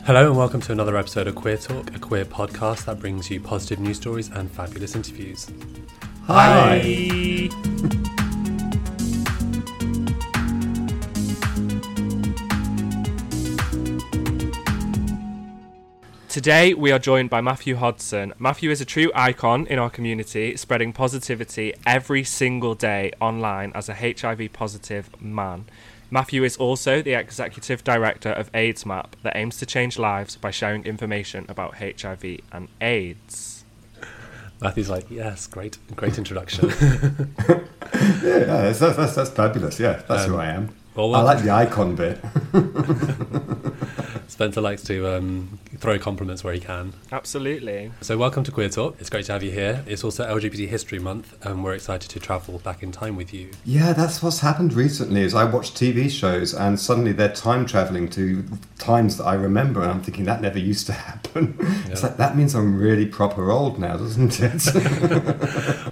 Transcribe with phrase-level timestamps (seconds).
[0.00, 3.40] Hello and welcome to another episode of Queer Talk, a queer podcast that brings you
[3.40, 5.48] positive news stories and fabulous interviews.
[6.26, 7.48] Hi.
[16.28, 18.32] Today, we are joined by Matthew Hodson.
[18.38, 23.90] Matthew is a true icon in our community, spreading positivity every single day online as
[23.90, 25.66] a HIV positive man.
[26.12, 30.84] Matthew is also the executive director of Aidsmap that aims to change lives by sharing
[30.84, 33.64] information about HIV and AIDS.
[34.60, 36.70] Matthew's like, yes, great, great introduction.
[38.22, 39.78] Yeah, yeah that's, that's, that's, that's fabulous.
[39.78, 40.74] Yeah, that's who Um, I am.
[40.94, 42.18] well, I like the icon bit.
[44.32, 46.94] Spencer likes to um, throw compliments where he can.
[47.12, 47.92] Absolutely.
[48.00, 48.96] So, welcome to Queer Talk.
[48.98, 49.84] It's great to have you here.
[49.86, 53.50] It's also LGBT History Month, and we're excited to travel back in time with you.
[53.66, 55.20] Yeah, that's what's happened recently.
[55.20, 58.42] Is I watch TV shows and suddenly they're time traveling to
[58.78, 61.54] times that I remember, and I'm thinking that never used to happen.
[61.90, 65.91] It's like that means I'm really proper old now, doesn't it?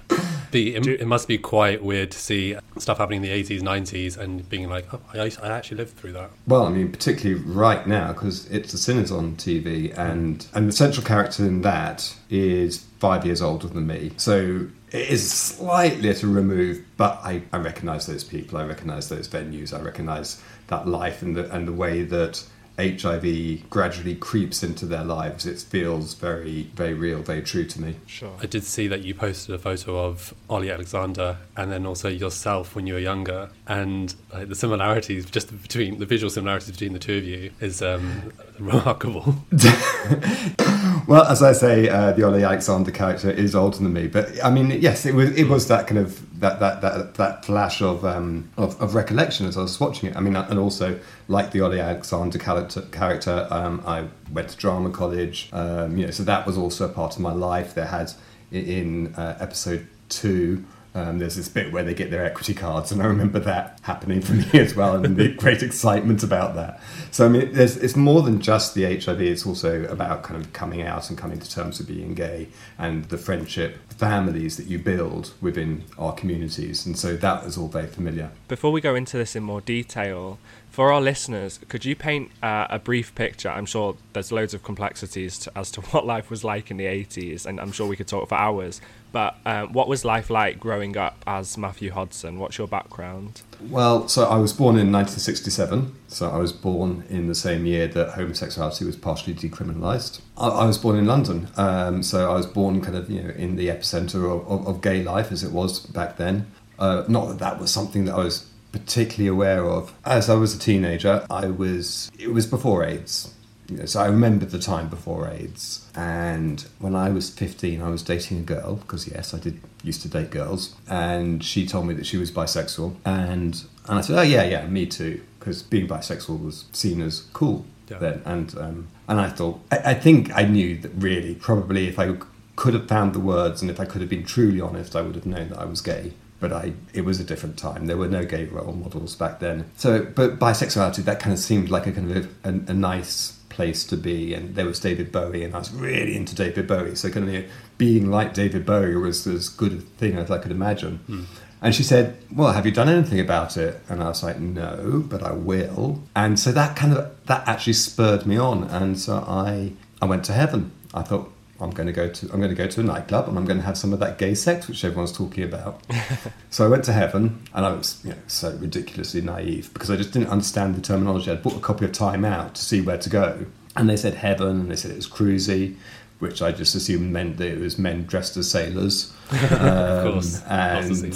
[0.51, 3.61] The, it, Do- it must be quite weird to see stuff happening in the 80s,
[3.61, 6.31] 90s, and being like, oh, I, I actually lived through that.
[6.47, 10.73] Well, I mean, particularly right now because it's the Sinners on TV, and and the
[10.73, 16.23] central character in that is five years older than me, so it is slightly at
[16.23, 16.83] a remove.
[16.97, 21.35] But I, I recognise those people, I recognise those venues, I recognise that life and
[21.35, 22.43] the and the way that
[22.77, 25.45] HIV gradually creeps into their lives.
[25.45, 27.95] It feels very very real, very true to me.
[28.05, 28.33] Sure.
[28.41, 32.75] I did see that you posted a photo of Ollie Alexander and then also yourself
[32.75, 36.99] when you were younger, and like, the similarities just between the visual similarities between the
[36.99, 39.35] two of you is um, remarkable.
[41.07, 44.49] Well, as I say, uh, the Ollie Alexander character is older than me, but I
[44.49, 48.03] mean, yes, it was it was that kind of that that that, that flash of,
[48.03, 50.17] um, of of recollection as I was watching it.
[50.17, 55.49] I mean, and also like the Ollie Alexander character, um, I went to drama college,
[55.53, 57.73] um, you know, so that was also a part of my life.
[57.73, 58.11] There had
[58.51, 60.65] in uh, episode two.
[60.93, 64.21] Um, there's this bit where they get their equity cards, and I remember that happening
[64.21, 66.81] for me as well, and the great excitement about that.
[67.11, 70.81] So I mean, it's more than just the HIV; it's also about kind of coming
[70.81, 75.33] out and coming to terms with being gay, and the friendship, families that you build
[75.39, 78.31] within our communities, and so that is all very familiar.
[78.49, 80.39] Before we go into this in more detail,
[80.71, 83.49] for our listeners, could you paint uh, a brief picture?
[83.49, 86.85] I'm sure there's loads of complexities to, as to what life was like in the
[86.85, 88.79] 80s, and I'm sure we could talk for hours.
[89.11, 92.39] But um, what was life like growing up as Matthew Hodson?
[92.39, 93.41] What's your background?
[93.69, 95.95] Well, so I was born in 1967.
[96.07, 100.21] So I was born in the same year that homosexuality was partially decriminalised.
[100.37, 103.29] I, I was born in London, um, so I was born kind of you know
[103.31, 106.47] in the epicenter of, of, of gay life as it was back then.
[106.79, 109.93] Uh, not that that was something that I was particularly aware of.
[110.05, 113.33] As I was a teenager, I was it was before AIDS.
[113.71, 117.89] You know, so I remember the time before AIDS, and when I was 15, I
[117.89, 121.87] was dating a girl because yes, I did used to date girls, and she told
[121.87, 125.63] me that she was bisexual, and and I said, oh yeah, yeah, me too, because
[125.63, 127.97] being bisexual was seen as cool Yeah.
[127.99, 131.97] then, and um, and I thought, I, I think I knew that really, probably if
[131.97, 132.17] I
[132.57, 135.15] could have found the words, and if I could have been truly honest, I would
[135.15, 136.11] have known that I was gay
[136.41, 137.85] but I it was a different time.
[137.85, 139.69] There were no gay role models back then.
[139.77, 143.37] So, but bisexuality that kind of seemed like a kind of a, a, a nice
[143.51, 144.33] place to be.
[144.33, 146.95] And there was David Bowie, and I was really into David Bowie.
[146.95, 150.31] So, kind of you know, being like David Bowie was as good a thing as
[150.31, 150.97] I could imagine.
[151.07, 151.23] Hmm.
[151.61, 155.03] And she said, "Well, have you done anything about it?" And I was like, "No,
[155.07, 159.17] but I will." And so that kind of that actually spurred me on, and so
[159.27, 160.71] I I went to Heaven.
[160.93, 161.31] I thought.
[161.61, 163.59] I'm going to go to I'm going to go to a nightclub and I'm going
[163.59, 165.81] to have some of that gay sex which everyone's talking about.
[166.49, 169.95] so I went to Heaven and I was you know, so ridiculously naive because I
[169.95, 171.31] just didn't understand the terminology.
[171.31, 174.15] I'd bought a copy of Time Out to see where to go, and they said
[174.15, 175.75] Heaven and they said it was cruisy,
[176.19, 179.13] which I just assumed meant that it was men dressed as sailors.
[179.31, 180.41] of course.
[180.47, 181.11] Um,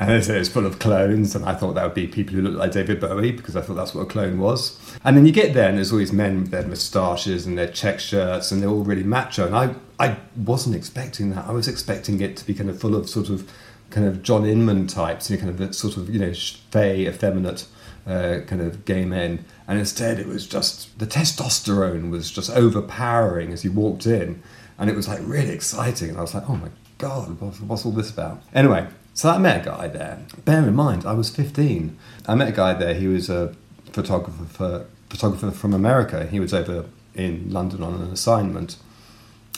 [0.00, 2.56] and, it was full of clones, and I thought that would be people who looked
[2.56, 4.78] like David Bowie because I thought that's what a clone was.
[5.04, 7.68] And then you get there, and there's all these men with their moustaches and their
[7.68, 9.46] check shirts, and they're all really macho.
[9.46, 11.46] And I, I wasn't expecting that.
[11.46, 13.50] I was expecting it to be kind of full of sort of,
[13.90, 16.32] kind of John Inman types, you know, kind of sort of you know
[16.70, 17.66] fey, effeminate,
[18.06, 19.44] uh, kind of gay men.
[19.68, 24.42] And instead, it was just the testosterone was just overpowering as you walked in,
[24.78, 26.08] and it was like really exciting.
[26.08, 28.42] And I was like, oh my god, what's, what's all this about?
[28.54, 30.20] Anyway, so I met a guy there.
[30.44, 31.96] Bear in mind, I was 15.
[32.26, 32.94] I met a guy there.
[32.94, 33.54] He was a
[33.92, 36.26] photographer for, photographer from America.
[36.26, 38.76] He was over in London on an assignment,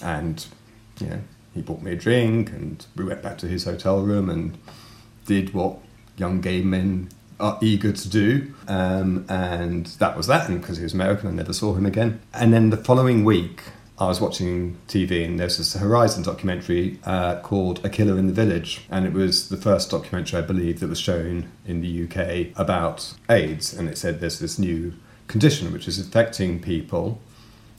[0.02, 0.46] and
[1.00, 1.20] you know,
[1.54, 4.56] he bought me a drink, and we went back to his hotel room and
[5.26, 5.78] did what
[6.16, 7.08] young gay men
[7.38, 8.54] are eager to do.
[8.68, 10.48] Um, and that was that.
[10.48, 12.20] And because he was American, I never saw him again.
[12.32, 13.62] And then the following week,
[14.02, 18.32] I was watching TV and there's this Horizon documentary uh, called A Killer in the
[18.32, 18.82] Village.
[18.90, 23.14] And it was the first documentary, I believe, that was shown in the UK about
[23.30, 23.72] AIDS.
[23.72, 24.94] And it said there's this new
[25.28, 27.20] condition which is affecting people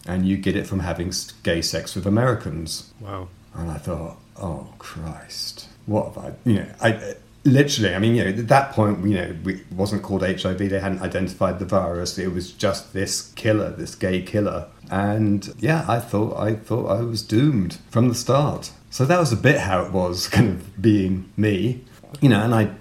[0.06, 1.12] and you get it from having
[1.44, 2.94] gay sex with Americans.
[3.00, 3.28] Wow.
[3.54, 6.34] And I thought, oh Christ, what have I?
[6.46, 7.94] You know, I literally.
[7.96, 10.58] I mean, you know, at that point, you know, it wasn't called HIV.
[10.58, 12.18] They hadn't identified the virus.
[12.18, 14.68] It was just this killer, this gay killer.
[14.92, 18.72] And yeah, I thought, I thought I was doomed from the start.
[18.90, 21.84] So that was a bit how it was, kind of being me,
[22.22, 22.42] you know.
[22.42, 22.72] And I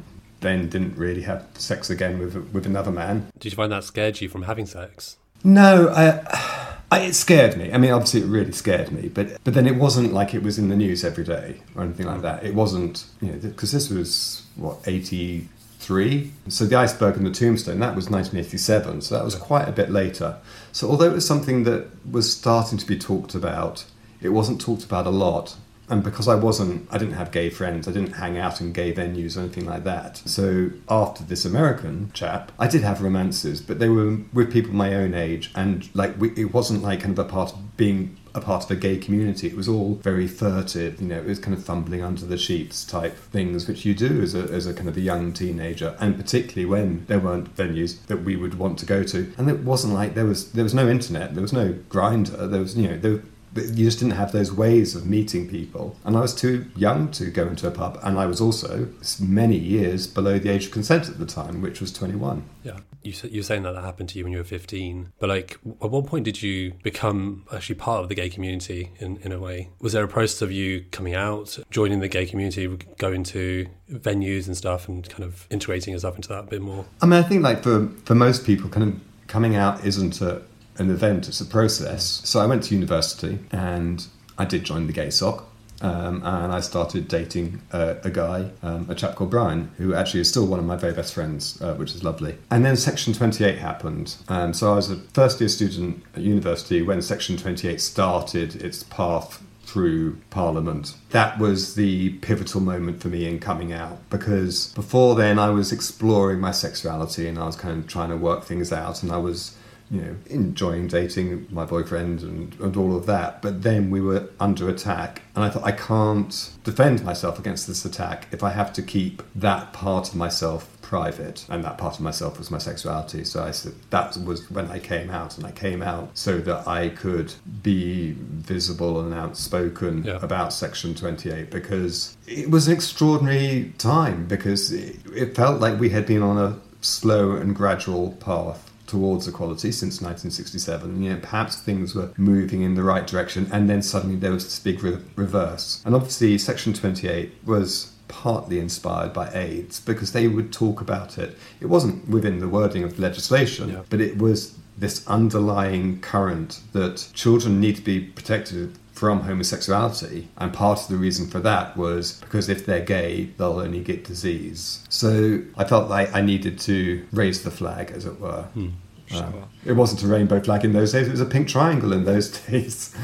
[0.41, 3.29] then didn't really have sex again with with another man.
[3.39, 5.17] Did you find that scared you from having sex?
[5.45, 7.73] No, I, I, it scared me.
[7.73, 9.09] I mean, obviously, it really scared me.
[9.09, 12.07] But but then it wasn't like it was in the news every day or anything
[12.07, 12.45] like that.
[12.45, 16.33] It wasn't, you know, because this was what eighty three.
[16.49, 19.01] So the iceberg and the tombstone that was nineteen eighty seven.
[19.01, 20.39] So that was quite a bit later.
[20.73, 23.85] So although it was something that was starting to be talked about,
[24.21, 25.57] it wasn't talked about a lot.
[25.89, 28.95] And because I wasn't, I didn't have gay friends, I didn't hang out in gay
[28.95, 30.23] venues or anything like that.
[30.25, 34.95] So after this American chap, I did have romances, but they were with people my
[34.95, 38.41] own age, and like we, it wasn't like kind of a part of being a
[38.41, 39.47] part of a gay community.
[39.47, 41.19] It was all very furtive, you know.
[41.19, 44.43] It was kind of fumbling under the sheets type things, which you do as a
[44.45, 48.37] as a kind of a young teenager, and particularly when there weren't venues that we
[48.37, 51.35] would want to go to, and it wasn't like there was there was no internet,
[51.35, 53.21] there was no Grindr, there was you know there
[53.55, 55.97] you just didn't have those ways of meeting people.
[56.05, 58.89] And I was too young to go into a pub, and I was also
[59.21, 62.45] many years below the age of consent at the time, which was 21.
[62.63, 62.79] Yeah.
[63.05, 65.13] You, s- you were saying that that happened to you when you were 15.
[65.19, 69.17] But, like, at what point did you become actually part of the gay community in,
[69.19, 69.71] in a way?
[69.81, 72.67] Was there a process of you coming out, joining the gay community,
[72.99, 76.85] going to venues and stuff, and kind of integrating yourself into that a bit more?
[77.01, 80.43] I mean, I think like for for most people, kind of coming out isn't a,
[80.79, 82.21] an event; it's a process.
[82.25, 84.07] So I went to university and
[84.39, 85.45] I did join the gay soc.
[85.83, 90.21] Um, and I started dating uh, a guy, um, a chap called Brian, who actually
[90.21, 92.39] is still one of my very best friends, uh, which is lovely.
[92.51, 94.17] And then Section 28 happened.
[94.29, 98.85] Um, so I was a first year student at university when Section 28 started its
[98.85, 100.95] path through Parliament.
[101.11, 105.73] That was the pivotal moment for me in coming out because before then I was
[105.73, 109.17] exploring my sexuality and I was kind of trying to work things out and I
[109.17, 109.57] was,
[109.93, 113.43] you know, enjoying dating my boyfriend and, and all of that.
[113.43, 117.85] But then we were under attack and I thought I can't defend myself against this
[117.85, 122.01] attack if I have to keep that part of myself private and that part of
[122.01, 125.51] myself was my sexuality so i said that was when i came out and i
[125.51, 130.19] came out so that i could be visible and outspoken Yeah.
[130.21, 135.89] about section 28 because it was an extraordinary time because it, it felt like we
[135.89, 141.03] had been on a slow and gradual path towards equality since 1967.
[141.03, 144.45] You know, perhaps things were moving in the right direction, and then suddenly there was
[144.45, 145.83] this big re- reverse.
[145.87, 151.39] And obviously, Section 28 was partly inspired by AIDS because they would talk about it.
[151.61, 153.81] It wasn't within the wording of the legislation, Yeah.
[153.89, 160.27] but it was this underlying current that children need to be protected from homosexuality.
[160.37, 164.05] And part of the reason for that was because if they're gay, they'll only get
[164.05, 164.85] disease.
[164.89, 168.45] So I felt like I needed to raise the flag, as it were.
[168.57, 169.45] Um, Sure.
[169.67, 172.31] it wasn't a rainbow flag in those days, it was a pink triangle in those
[172.47, 172.95] days.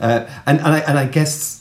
[0.00, 1.59] Uh, and, and, I, and I guess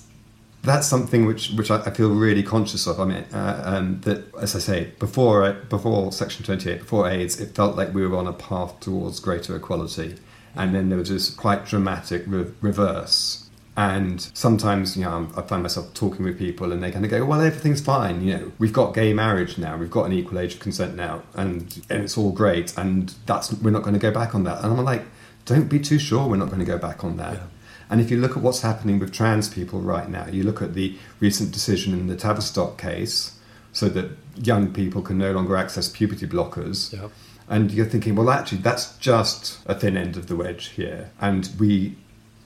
[0.62, 3.00] that's something which which I, feel really conscious of.
[3.00, 7.10] I mean, uh, um, that as I say before uh, before Section Twenty Eight, before
[7.10, 10.16] AIDS, it felt like we were on a path towards greater equality,
[10.56, 13.46] and then there was this quite dramatic re- reverse.
[13.78, 17.24] And sometimes, you know, I find myself talking with people, and they kind of go,
[17.24, 18.22] "Well, everything's fine.
[18.22, 19.78] You know, we've got gay marriage now.
[19.78, 22.78] We've got an equal age of consent now, and and it's all great.
[22.78, 25.04] And that's we're not going to go back on that." And I'm like,
[25.46, 26.28] "Don't be too sure.
[26.28, 27.44] We're not going to go back on that." Yeah.
[27.90, 30.74] And if you look at what's happening with trans people right now, you look at
[30.74, 33.36] the recent decision in the Tavistock case,
[33.72, 36.94] so that young people can no longer access puberty blockers.
[36.94, 37.10] Yeah.
[37.48, 41.12] And you're thinking, well, actually, that's just a thin end of the wedge here.
[41.20, 41.96] And we,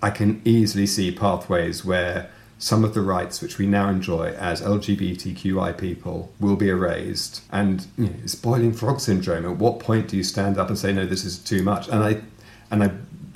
[0.01, 4.62] I can easily see pathways where some of the rights which we now enjoy as
[4.62, 7.41] LGBTQI people will be erased.
[7.51, 9.45] And you know, it's boiling frog syndrome.
[9.45, 11.89] At what point do you stand up and say, no, this is too much?
[11.89, 12.21] And I,
[12.71, 12.91] and I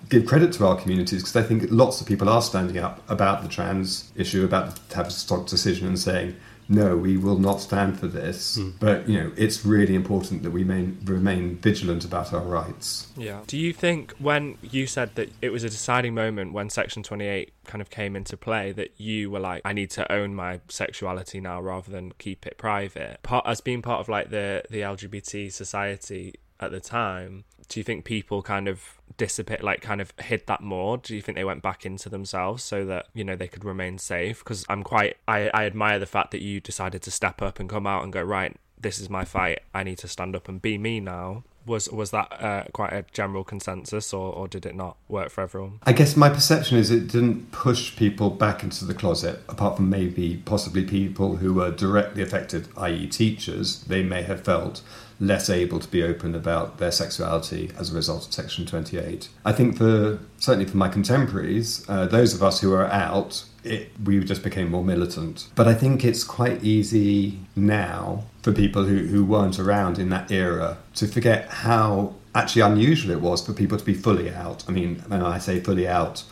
[0.10, 3.44] give credit to our communities because I think lots of people are standing up about
[3.44, 6.36] the trans issue, about the Tavistock decision, and saying,
[6.70, 8.56] no, we will not stand for this.
[8.56, 8.72] Hmm.
[8.80, 13.08] But you know, it's really important that we main, remain vigilant about our rights.
[13.16, 13.42] Yeah.
[13.48, 17.54] Do you think when you said that it was a deciding moment when Section 28
[17.66, 21.40] kind of came into play that you were like, I need to own my sexuality
[21.40, 23.24] now rather than keep it private?
[23.24, 27.84] Part as being part of like the the LGBT society at the time, do you
[27.84, 30.98] think people kind of dissipate, like kind of hid that more?
[30.98, 33.98] Do you think they went back into themselves so that you know they could remain
[33.98, 34.40] safe?
[34.40, 37.70] Because I'm quite, I, I admire the fact that you decided to step up and
[37.70, 38.56] come out and go right.
[38.80, 39.60] This is my fight.
[39.74, 41.44] I need to stand up and be me now.
[41.66, 45.42] Was was that uh, quite a general consensus, or, or did it not work for
[45.42, 45.82] everyone?
[45.84, 49.90] I guess my perception is it didn't push people back into the closet, apart from
[49.90, 53.84] maybe possibly people who were directly affected, i.e., teachers.
[53.84, 54.82] They may have felt
[55.20, 59.30] less able to be open about their sexuality as a result of Section 28.
[59.46, 63.92] I think for certainly for my contemporaries, uh, those of us who are out, it,
[64.04, 65.50] we just became more militant.
[65.56, 70.32] But I think it's quite easy now for people who, who weren't around in that
[70.32, 74.64] era to forget how actually unusual it was for people to be fully out.
[74.68, 76.24] I mean, when I say fully out,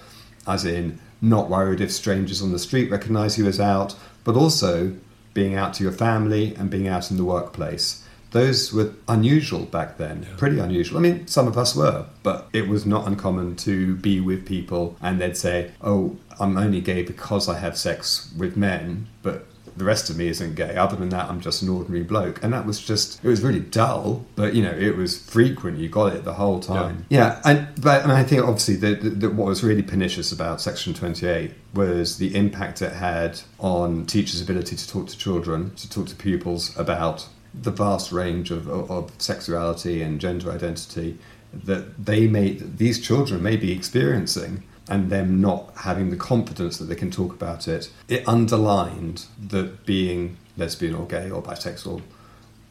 [0.48, 4.96] as in not worried if strangers on the street recognize you as out, but also
[5.34, 8.05] being out to your family and being out in the workplace
[8.36, 10.36] those were unusual back then, Yeah.
[10.38, 10.98] pretty unusual.
[11.00, 14.84] I mean, some of us were, but it was not uncommon to be with people
[15.02, 19.38] and they'd say, Oh, I'm only gay because I have sex with men, but
[19.78, 20.76] the rest of me isn't gay.
[20.78, 22.42] Other than that, I'm just an ordinary bloke.
[22.44, 25.80] And that was just, it was really dull, but you know, it was frequent.
[25.80, 27.06] You got it the whole time.
[27.10, 27.42] Yeah.
[27.44, 32.18] and, but and I think obviously that what was really pernicious about Section 28 was
[32.18, 36.64] the impact it had on teachers' ability to talk to children, to talk to pupils
[36.78, 37.28] about
[37.62, 41.18] the vast range of, of, of sexuality and gender identity
[41.54, 46.86] that they may these children may be experiencing and them not having the confidence that
[46.86, 52.02] they can talk about it it underlined that being lesbian or gay or bisexual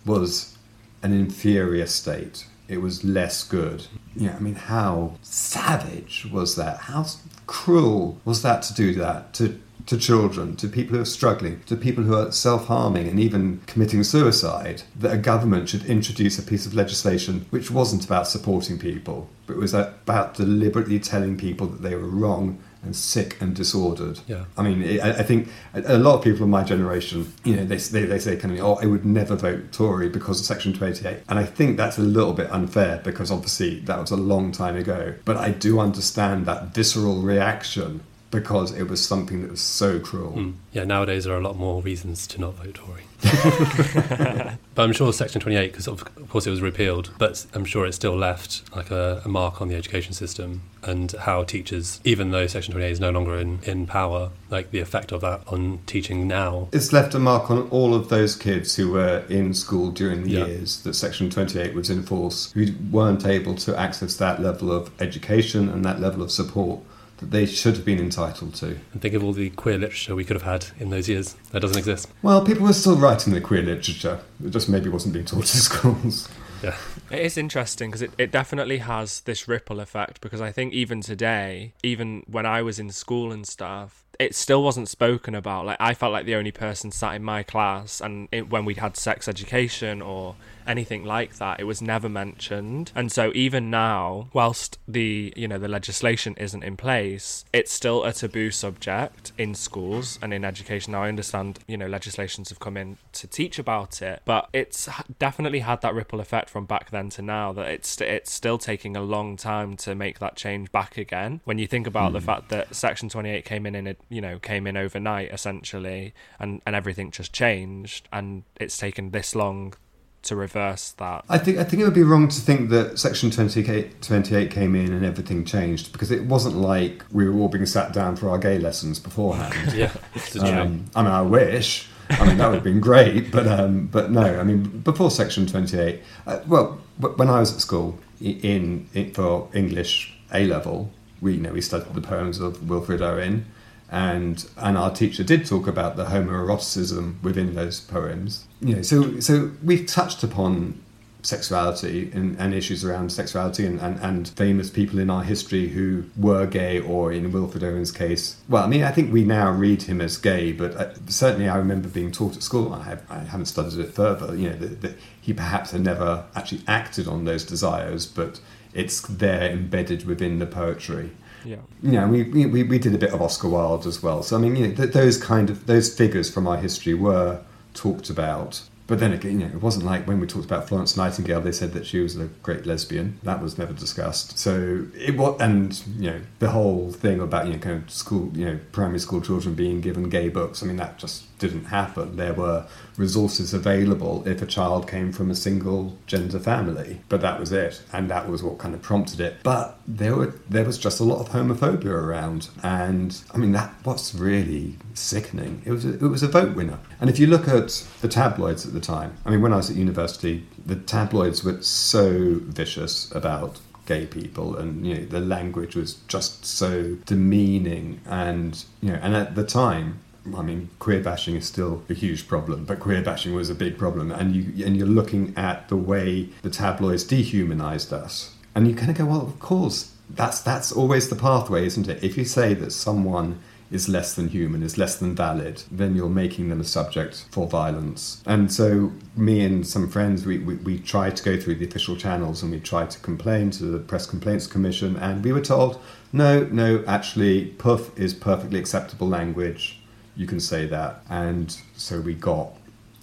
[0.04, 0.56] was
[1.02, 2.46] an inferior state.
[2.68, 3.86] It was less good.
[4.16, 6.78] Yeah i mean how savage was that?
[6.78, 7.06] How
[7.46, 11.76] cruel was that to do that to to children, to people who are struggling, to
[11.76, 16.42] people who are self harming and even committing suicide, that a government should introduce a
[16.42, 21.82] piece of legislation which wasn't about supporting people, but was about deliberately telling people that
[21.82, 24.20] they were wrong and sick and disordered.
[24.26, 24.44] Yeah.
[24.56, 27.76] I mean, I think a a lot of people in my generation, you know, they,
[27.76, 31.22] they, they say kind of, oh, I would never vote Tory because of Section 28.
[31.28, 34.76] And I think that's a little bit unfair because obviously that was a long time
[34.76, 35.14] ago.
[35.24, 38.02] But I do understand that visceral reaction
[38.34, 40.32] because it was something that was so cruel.
[40.32, 40.54] Mm.
[40.72, 43.02] Yeah, nowadays there are a lot more reasons to not vote Tory.
[44.74, 47.86] but I'm sure Section 28, because of, of course it was repealed, but I'm sure
[47.86, 52.32] it still left like a, a mark on the education system and how teachers, even
[52.32, 55.78] though Section 28 is no longer in, in power, like the effect of that on
[55.86, 56.68] teaching now.
[56.72, 60.30] It's left a mark on all of those kids who were in school during the
[60.30, 60.46] Yeah.
[60.46, 64.90] years that Section 28 was in force, who weren't able to access that level of
[65.00, 66.80] education and that level of support
[67.18, 68.78] that they should have been entitled to.
[68.92, 71.36] And think of all the queer literature we could have had in those years.
[71.52, 72.08] That doesn't exist.
[72.22, 75.44] Well, people were still writing the queer literature, it just maybe wasn't being taught in
[75.46, 76.28] schools.
[76.64, 76.76] Yeah.
[77.10, 81.02] It is interesting because it, it definitely has this ripple effect because I think even
[81.02, 85.66] today, even when I was in school and stuff, it still wasn't spoken about.
[85.66, 88.74] Like I felt like the only person sat in my class, and it, when we
[88.74, 92.90] had sex education or anything like that, it was never mentioned.
[92.94, 98.04] And so even now, whilst the you know the legislation isn't in place, it's still
[98.04, 100.92] a taboo subject in schools and in education.
[100.92, 104.88] Now I understand you know legislations have come in to teach about it, but it's
[105.18, 108.94] definitely had that ripple effect from back then to now that it's it's still taking
[108.96, 111.40] a long time to make that change back again.
[111.42, 114.38] When you think about the fact that Section 28 came in in a, you know
[114.38, 119.74] came in overnight essentially, and and everything just changed, and it's taken this long
[120.22, 121.24] to reverse that.
[121.28, 124.76] I think I think it would be wrong to think that Section 28, 28 came
[124.76, 128.30] in and everything changed because it wasn't like we were all being sat down for
[128.30, 129.54] our gay lessons beforehand.
[129.74, 129.92] Yeah.
[130.14, 130.56] It's a shame.
[130.56, 131.88] Um, I mean, I wish.
[132.10, 134.40] I mean, that would have been great, but um, but no.
[134.40, 139.12] I mean, before Section Twenty Eight, uh, well, when I was at school in, in
[139.12, 143.46] for English A level, we you know we studied the poems of Wilfred Owen,
[143.90, 148.46] and and our teacher did talk about the homoeroticism within those poems.
[148.60, 150.83] You know, so so we've touched upon
[151.24, 156.04] sexuality and, and issues around sexuality and, and, and famous people in our history who
[156.16, 159.82] were gay or in Wilfred Owen's case well I mean I think we now read
[159.82, 163.18] him as gay but uh, certainly I remember being taught at school I, have, I
[163.20, 167.24] haven't studied it further you know that, that he perhaps had never actually acted on
[167.24, 168.40] those desires but
[168.74, 171.10] it's there embedded within the poetry
[171.44, 171.56] Yeah.
[171.82, 174.22] you know, we, we, we did a bit of Oscar Wilde as well.
[174.22, 177.40] So I mean, you know, th- those kind of those figures from our history were
[177.74, 178.62] talked about.
[178.86, 181.52] But then again, you know, it wasn't like when we talked about Florence Nightingale, they
[181.52, 183.18] said that she was a great lesbian.
[183.22, 184.38] That was never discussed.
[184.38, 188.30] So it was, and you know, the whole thing about you know, kind of school,
[188.34, 190.62] you know, primary school children being given gay books.
[190.62, 192.16] I mean, that just didn't happen.
[192.16, 197.40] There were resources available if a child came from a single gender family, but that
[197.40, 199.36] was it, and that was what kind of prompted it.
[199.42, 203.74] But there were there was just a lot of homophobia around, and I mean that
[203.84, 205.62] what's really sickening.
[205.64, 208.66] It was a, it was a vote winner, and if you look at the tabloids
[208.66, 213.10] at the time, I mean when I was at university, the tabloids were so vicious
[213.12, 218.98] about gay people and you know the language was just so demeaning and you know
[219.02, 220.00] and at the time
[220.36, 223.76] I mean, queer bashing is still a huge problem, but queer bashing was a big
[223.76, 228.74] problem, and you and you're looking at the way the tabloids dehumanized us, and you
[228.74, 232.02] kind of go, well, of course, that's that's always the pathway, isn't it?
[232.02, 233.40] If you say that someone
[233.70, 237.46] is less than human, is less than valid, then you're making them a subject for
[237.46, 238.22] violence.
[238.24, 241.96] And so, me and some friends, we, we, we tried to go through the official
[241.96, 245.80] channels and we tried to complain to the Press Complaints Commission, and we were told,
[246.12, 249.80] no, no, actually, puff is perfectly acceptable language
[250.16, 251.02] you can say that.
[251.08, 252.50] And so we got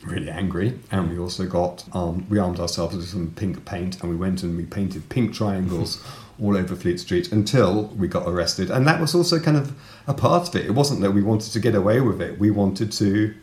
[0.04, 4.10] really angry, and we also got um, we armed ourselves with some pink paint, and
[4.10, 6.04] we went and we painted pink triangles
[6.42, 8.72] all over Fleet Street until we got arrested.
[8.72, 9.74] And that was also kind of
[10.08, 10.66] a part of it.
[10.66, 13.34] It wasn't that we wanted to get away with it; we wanted to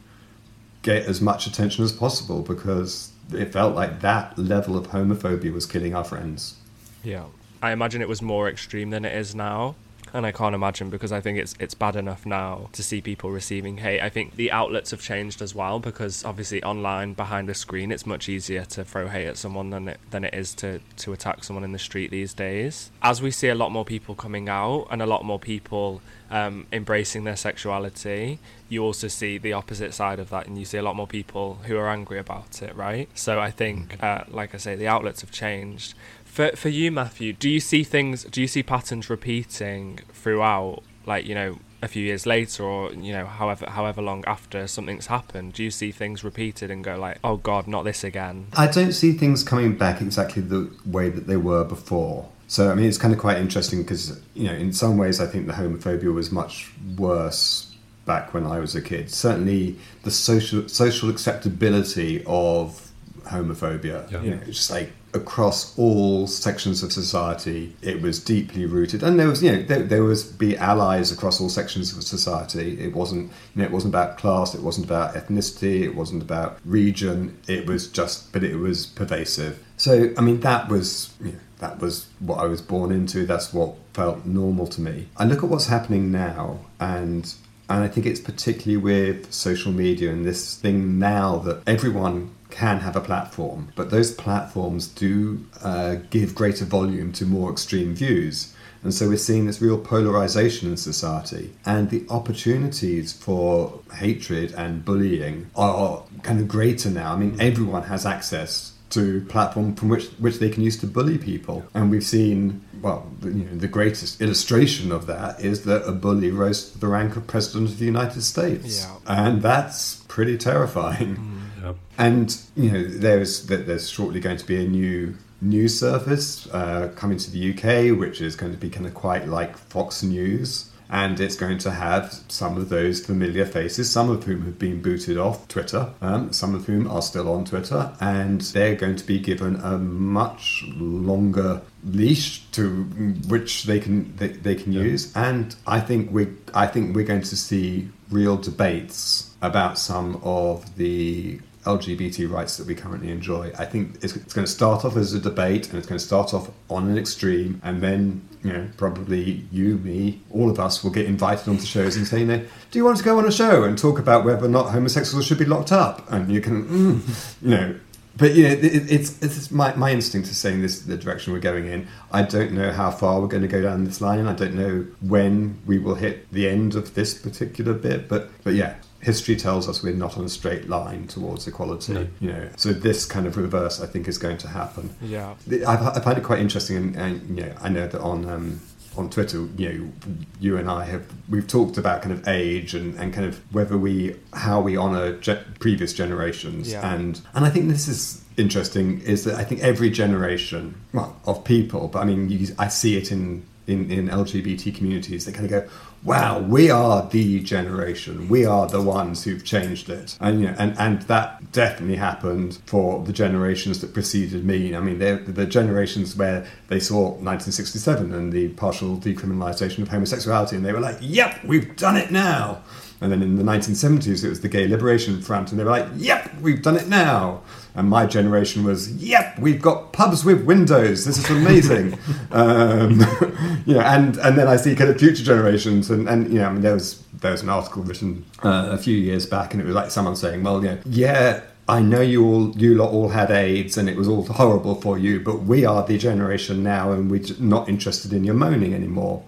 [0.82, 5.66] get as much attention as possible because it felt like that level of homophobia was
[5.66, 6.56] killing our friends.
[7.02, 7.24] Yeah.
[7.60, 9.74] I imagine it was more extreme than it is now.
[10.12, 13.30] And I can't imagine because I think it's it's bad enough now to see people
[13.30, 14.00] receiving hate.
[14.00, 18.06] I think the outlets have changed as well because obviously online behind a screen it's
[18.06, 21.44] much easier to throw hate at someone than it than it is to, to attack
[21.44, 22.90] someone in the street these days.
[23.02, 26.66] As we see a lot more people coming out and a lot more people um,
[26.72, 30.82] embracing their sexuality, you also see the opposite side of that, and you see a
[30.82, 33.08] lot more people who are angry about it, right?
[33.14, 35.94] So I think, uh, like I say, the outlets have changed.
[36.38, 38.22] For for you, Matthew, do you see things?
[38.22, 40.84] Do you see patterns repeating throughout?
[41.04, 45.08] Like you know, a few years later, or you know, however however long after something's
[45.08, 48.46] happened, do you see things repeated and go like, oh God, not this again?
[48.56, 52.28] I don't see things coming back exactly the way that they were before.
[52.46, 55.26] So I mean, it's kind of quite interesting because you know, in some ways, I
[55.26, 57.74] think the homophobia was much worse
[58.06, 59.10] back when I was a kid.
[59.10, 59.74] Certainly,
[60.04, 62.87] the social social acceptability of
[63.28, 64.22] homophobia, Yeah.
[64.22, 69.18] you know, it's just like across all sections of society, it was deeply rooted, and
[69.18, 72.78] there was you know there, there was be allies across all sections of society.
[72.80, 76.58] It wasn't you know it wasn't about class, it wasn't about ethnicity, it wasn't about
[76.64, 77.36] region.
[77.46, 79.58] It was just, but it was pervasive.
[79.76, 83.24] So I mean that was you know, that was what I was born into.
[83.26, 85.08] That's what felt normal to me.
[85.16, 87.32] I look at what's happening now, and
[87.70, 92.80] and I think it's particularly with social media and this thing now that everyone can
[92.80, 98.54] have a platform, but those platforms do uh, give greater volume to more extreme views.
[98.82, 101.52] And so we're seeing this real polarization in society.
[101.66, 107.12] And the opportunities for hatred and bullying are kind of greater now.
[107.12, 111.18] I mean, everyone has access to platform from which which they can use to bully
[111.18, 111.64] people.
[111.74, 115.92] And we've seen, well, the, you know, the greatest illustration of that is that a
[115.92, 118.96] bully rose to the rank of president of the United States, Yeah.
[119.06, 121.37] and that's pretty terrifying.
[121.62, 121.74] Yeah.
[121.96, 126.92] And you know, there's that there's shortly going to be a new news service uh,
[126.96, 130.70] coming to the UK, which is going to be kind of quite like Fox News.
[130.90, 134.80] And it's going to have some of those familiar faces, some of whom have been
[134.80, 139.04] booted off Twitter, um, some of whom are still on Twitter, and they're going to
[139.04, 142.84] be given a much longer leash to
[143.28, 145.14] which they can they, they can use.
[145.14, 150.76] And I think we I think we're going to see real debates about some of
[150.76, 151.38] the
[151.68, 153.52] LGBT rights that we currently enjoy.
[153.58, 156.04] I think it's, it's going to start off as a debate and it's going to
[156.04, 160.82] start off on an extreme, and then, you know, probably you, me, all of us
[160.82, 163.26] will get invited onto shows and say, you know, do you want to go on
[163.26, 166.10] a show and talk about whether or not homosexuals should be locked up?
[166.10, 167.80] And you can, mm, you know,
[168.18, 171.32] but you know, it, it's it's my, my instinct is saying this is the direction
[171.32, 171.86] we're going in.
[172.12, 174.18] I don't know how far we're going to go down this line.
[174.18, 178.08] And I don't know when we will hit the end of this particular bit.
[178.08, 181.92] But but yeah, history tells us we're not on a straight line towards equality.
[181.92, 182.08] No.
[182.20, 184.94] You know, so this kind of reverse, I think, is going to happen.
[185.00, 185.34] Yeah.
[185.66, 188.60] I, I find it quite interesting, and, and you know, I know that on um,
[188.98, 189.92] on Twitter, you know,
[190.40, 193.78] you and I have we've talked about kind of age and, and kind of whether
[193.78, 196.94] we how we honour ge- previous generations, Yeah.
[196.94, 201.44] and and I think this is interesting is that I think every generation well of
[201.44, 205.44] people, but I mean, you, I see it in in, in LGBT communities, they kind
[205.44, 205.68] of go,
[206.02, 208.28] "Wow, we are the generation.
[208.28, 212.58] We are the ones who've changed it." And you know, and and that definitely happened
[212.66, 214.74] for the generations that preceded me.
[214.74, 220.64] I mean, the generations where they saw 1967 and the partial decriminalisation of homosexuality, and
[220.64, 222.62] they were like, "Yep, we've done it now."
[223.00, 225.86] And then in the 1970s, it was the Gay Liberation Front, and they were like,
[225.96, 227.42] "Yep, we've done it now."
[227.78, 231.04] And my generation was, "Yep, we've got pubs with windows.
[231.04, 231.96] This is amazing."
[232.32, 232.90] um,
[233.66, 236.48] you know, and and then I see kind of future generations, and and you know,
[236.48, 239.62] I mean, there was there was an article written uh, a few years back, and
[239.62, 242.92] it was like someone saying, "Well, you know, yeah." I know you all, you lot
[242.92, 245.20] all had AIDS, and it was all horrible for you.
[245.20, 249.22] But we are the generation now, and we're not interested in your moaning anymore.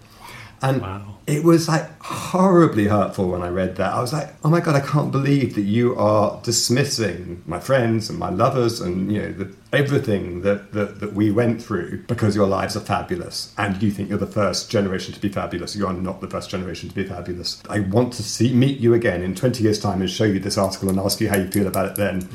[0.62, 1.18] And Wow.
[1.30, 3.92] It was like horribly hurtful when I read that.
[3.92, 8.10] I was like, oh my god, I can't believe that you are dismissing my friends
[8.10, 12.34] and my lovers and you know the, everything that, that that we went through because
[12.34, 15.76] your lives are fabulous and you think you're the first generation to be fabulous.
[15.76, 17.62] You are not the first generation to be fabulous.
[17.68, 20.58] I want to see meet you again in 20 years' time and show you this
[20.58, 22.28] article and ask you how you feel about it then.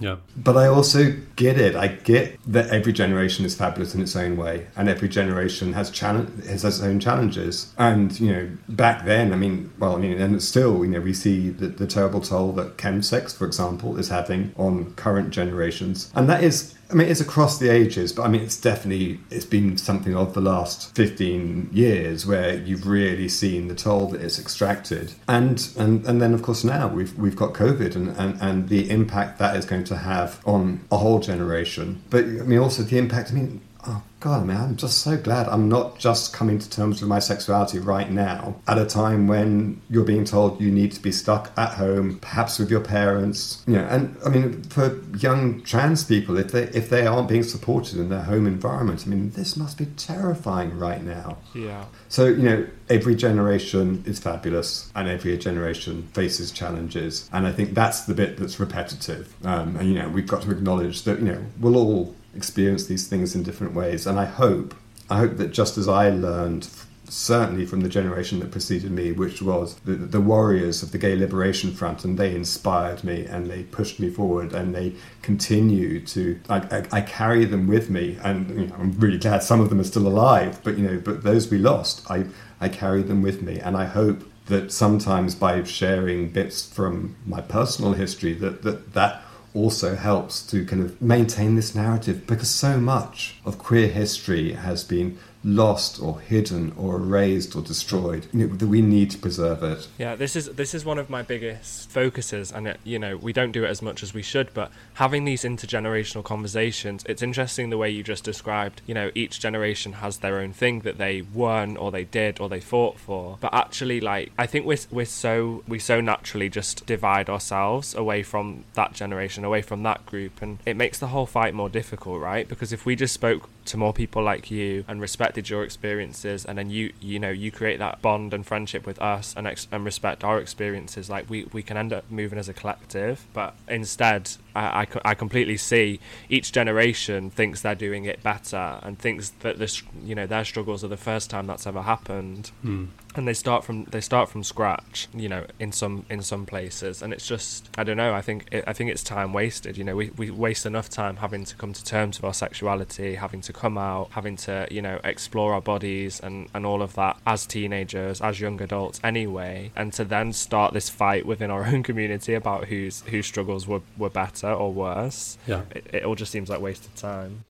[0.00, 0.16] Yeah.
[0.36, 1.76] But I also get it.
[1.76, 5.90] I get that every generation is fabulous in its own way, and every generation has
[5.90, 7.72] challenge has its own challenges.
[7.78, 11.12] And you know, back then, I mean, well, I mean, and still, you know, we
[11.12, 16.28] see the, the terrible toll that chemsex, for example, is having on current generations, and
[16.28, 16.74] that is.
[16.90, 20.34] I mean, it's across the ages, but I mean, it's definitely it's been something of
[20.34, 26.04] the last fifteen years where you've really seen the toll that it's extracted, and and
[26.04, 29.54] and then of course now we've we've got COVID and and, and the impact that
[29.54, 32.02] is going to have on a whole generation.
[32.10, 33.30] But I mean, also the impact.
[33.30, 36.68] I mean, oh God, I mean, I'm just so glad I'm not just coming to
[36.68, 40.92] terms with my sexuality right now at a time when you're being told you need
[40.92, 43.64] to be stuck at home, perhaps with your parents.
[43.66, 47.42] You know, and I mean, for young trans people, if they if they aren't being
[47.42, 51.38] supported in their home environment, I mean, this must be terrifying right now.
[51.54, 51.86] Yeah.
[52.08, 57.30] So, you know, every generation is fabulous and every generation faces challenges.
[57.32, 59.34] And I think that's the bit that's repetitive.
[59.44, 63.06] Um, and, you know, we've got to acknowledge that, you know, we'll all experience these
[63.08, 64.06] things in different ways.
[64.06, 64.74] And I hope,
[65.08, 66.68] I hope that just as I learned
[67.10, 71.16] certainly from the generation that preceded me, which was the, the warriors of the Gay
[71.16, 76.40] Liberation Front, and they inspired me and they pushed me forward and they continue to.
[76.48, 79.68] I, I, I carry them with me, and you know, I'm really glad some of
[79.68, 80.60] them are still alive.
[80.62, 82.26] But you know, but those we lost, I
[82.60, 87.40] I carry them with me, and I hope that sometimes by sharing bits from my
[87.40, 89.22] personal history, that that that
[89.54, 94.84] also helps to kind of maintain this narrative because so much of queer history has
[94.84, 100.36] been lost or hidden or erased or destroyed we need to preserve it Yeah, this
[100.36, 103.64] is this is one of my biggest focuses, and it, you know we don't do
[103.64, 104.52] it as much as we should.
[104.54, 108.82] But having these intergenerational conversations, it's interesting the way you just described.
[108.86, 112.48] You know, each generation has their own thing that they won or they did or
[112.48, 113.38] they fought for.
[113.40, 118.22] But actually, like I think we're we're so we so naturally just divide ourselves away
[118.22, 122.20] from that generation, away from that group, and it makes the whole fight more difficult,
[122.20, 122.48] right?
[122.48, 126.58] Because if we just spoke to more people like you and respected your experiences, and
[126.58, 129.84] then you you know you create that bond and friendship with us and ex- and
[129.84, 133.26] respect our experiences, like we we can end up moving as a collective.
[133.32, 138.98] But instead, I, I, I completely see each generation thinks they're doing it better and
[138.98, 142.86] thinks that this you know their struggles are the first time that's ever happened hmm.
[143.16, 147.02] And they start from they start from scratch you know in some in some places.
[147.02, 149.84] And it's just i don't know i think it, i think it's time wasted you
[149.84, 149.96] know.
[149.96, 153.52] We, we waste enough time having to come to terms with our sexuality having to
[153.52, 157.46] come out having to you know explore our bodies and and all of that as
[157.46, 159.72] teenagers as young adults anyway.
[159.76, 163.82] And to then start this fight within our own community about whose whose struggles were,
[163.98, 165.62] were better or worse Yeah.
[165.74, 167.44] it, it all just seems like wasted time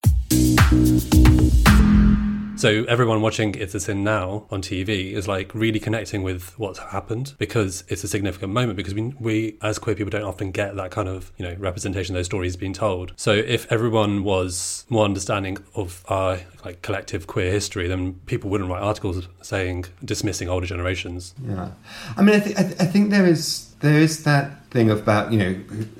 [2.60, 6.78] So everyone watching It's a Sin Now on TV is like really connecting with what's
[6.78, 10.76] happened because it's a significant moment because we, we as queer people don't often get
[10.76, 13.14] that kind of, you know, representation, those stories being told.
[13.16, 18.68] So if everyone was more understanding of our like collective queer history, then people wouldn't
[18.68, 21.34] write articles saying dismissing older generations.
[21.42, 21.70] Yeah,
[22.14, 25.32] I mean, I, th- I, th- I think there is there is that thing about
[25.32, 25.52] you know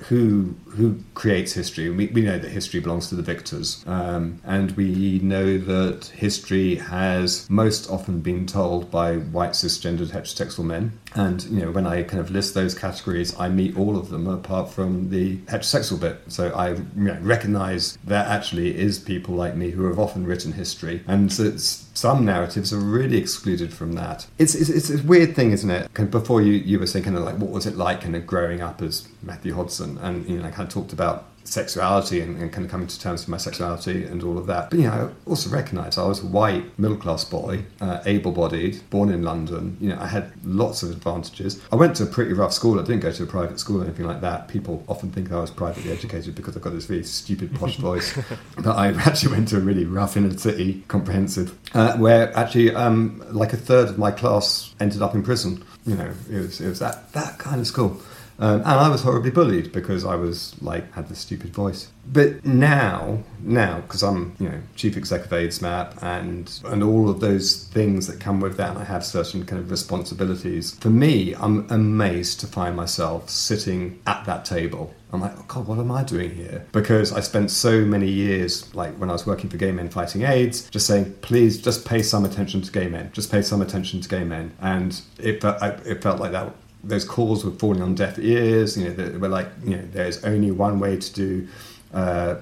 [0.07, 1.89] who who creates history.
[1.89, 6.75] We, we know that history belongs to the victors, um, and we know that history
[6.75, 10.99] has most often been told by white cisgendered heterosexual men.
[11.13, 14.27] And you know, when I kind of list those categories, I meet all of them
[14.27, 16.21] apart from the heterosexual bit.
[16.27, 21.31] So I recognise there actually is people like me who have often written history, and
[21.31, 24.25] so some narratives are really excluded from that.
[24.37, 25.93] It's, it's, it's a weird thing, isn't it?
[25.93, 28.15] Kind of before you, you were saying kind of like, what was it like kind
[28.15, 29.97] of growing up as Matthew Hodson?
[29.99, 32.99] And, you know, I kind of talked about sexuality and, and, kind of coming to
[32.99, 34.69] terms with my sexuality and all of that.
[34.69, 38.31] But you know, I also recognise I was a white middle class boy, uh, able
[38.31, 39.77] bodied, born in London.
[39.79, 41.61] You know, I had lots of advantages.
[41.71, 42.79] I went to a pretty rough school.
[42.79, 44.47] I didn't go to a private school or anything like that.
[44.47, 48.17] People often think I was privately educated because I've got this really stupid posh voice.
[48.55, 53.23] but I actually went to a really rough inner city comprehensive, uh, where actually um,
[53.31, 55.63] like a third of my class ended up in prison.
[55.85, 57.99] You know, it was it was that that kind of school.
[58.41, 61.89] Um, and I was horribly bullied because I was like had this stupid voice.
[62.11, 67.65] But now, now because I'm you know chief executive Aidsmap and and all of those
[67.65, 70.75] things that come with that, and I have certain kind of responsibilities.
[70.75, 75.67] For me, I'm amazed to find myself sitting at that table I'm like, oh God,
[75.67, 76.65] what am I doing here?
[76.71, 80.21] Because I spent so many years, like when I was working for Gay Men Fighting
[80.21, 83.99] AIDS, just saying, please just pay some attention to gay men, just pay some attention
[84.01, 84.53] to gay men.
[84.61, 88.77] And it, it felt like that those calls were falling on deaf ears.
[88.77, 91.47] You know, they were like, you know, there's only one way to do
[91.93, 92.35] uh,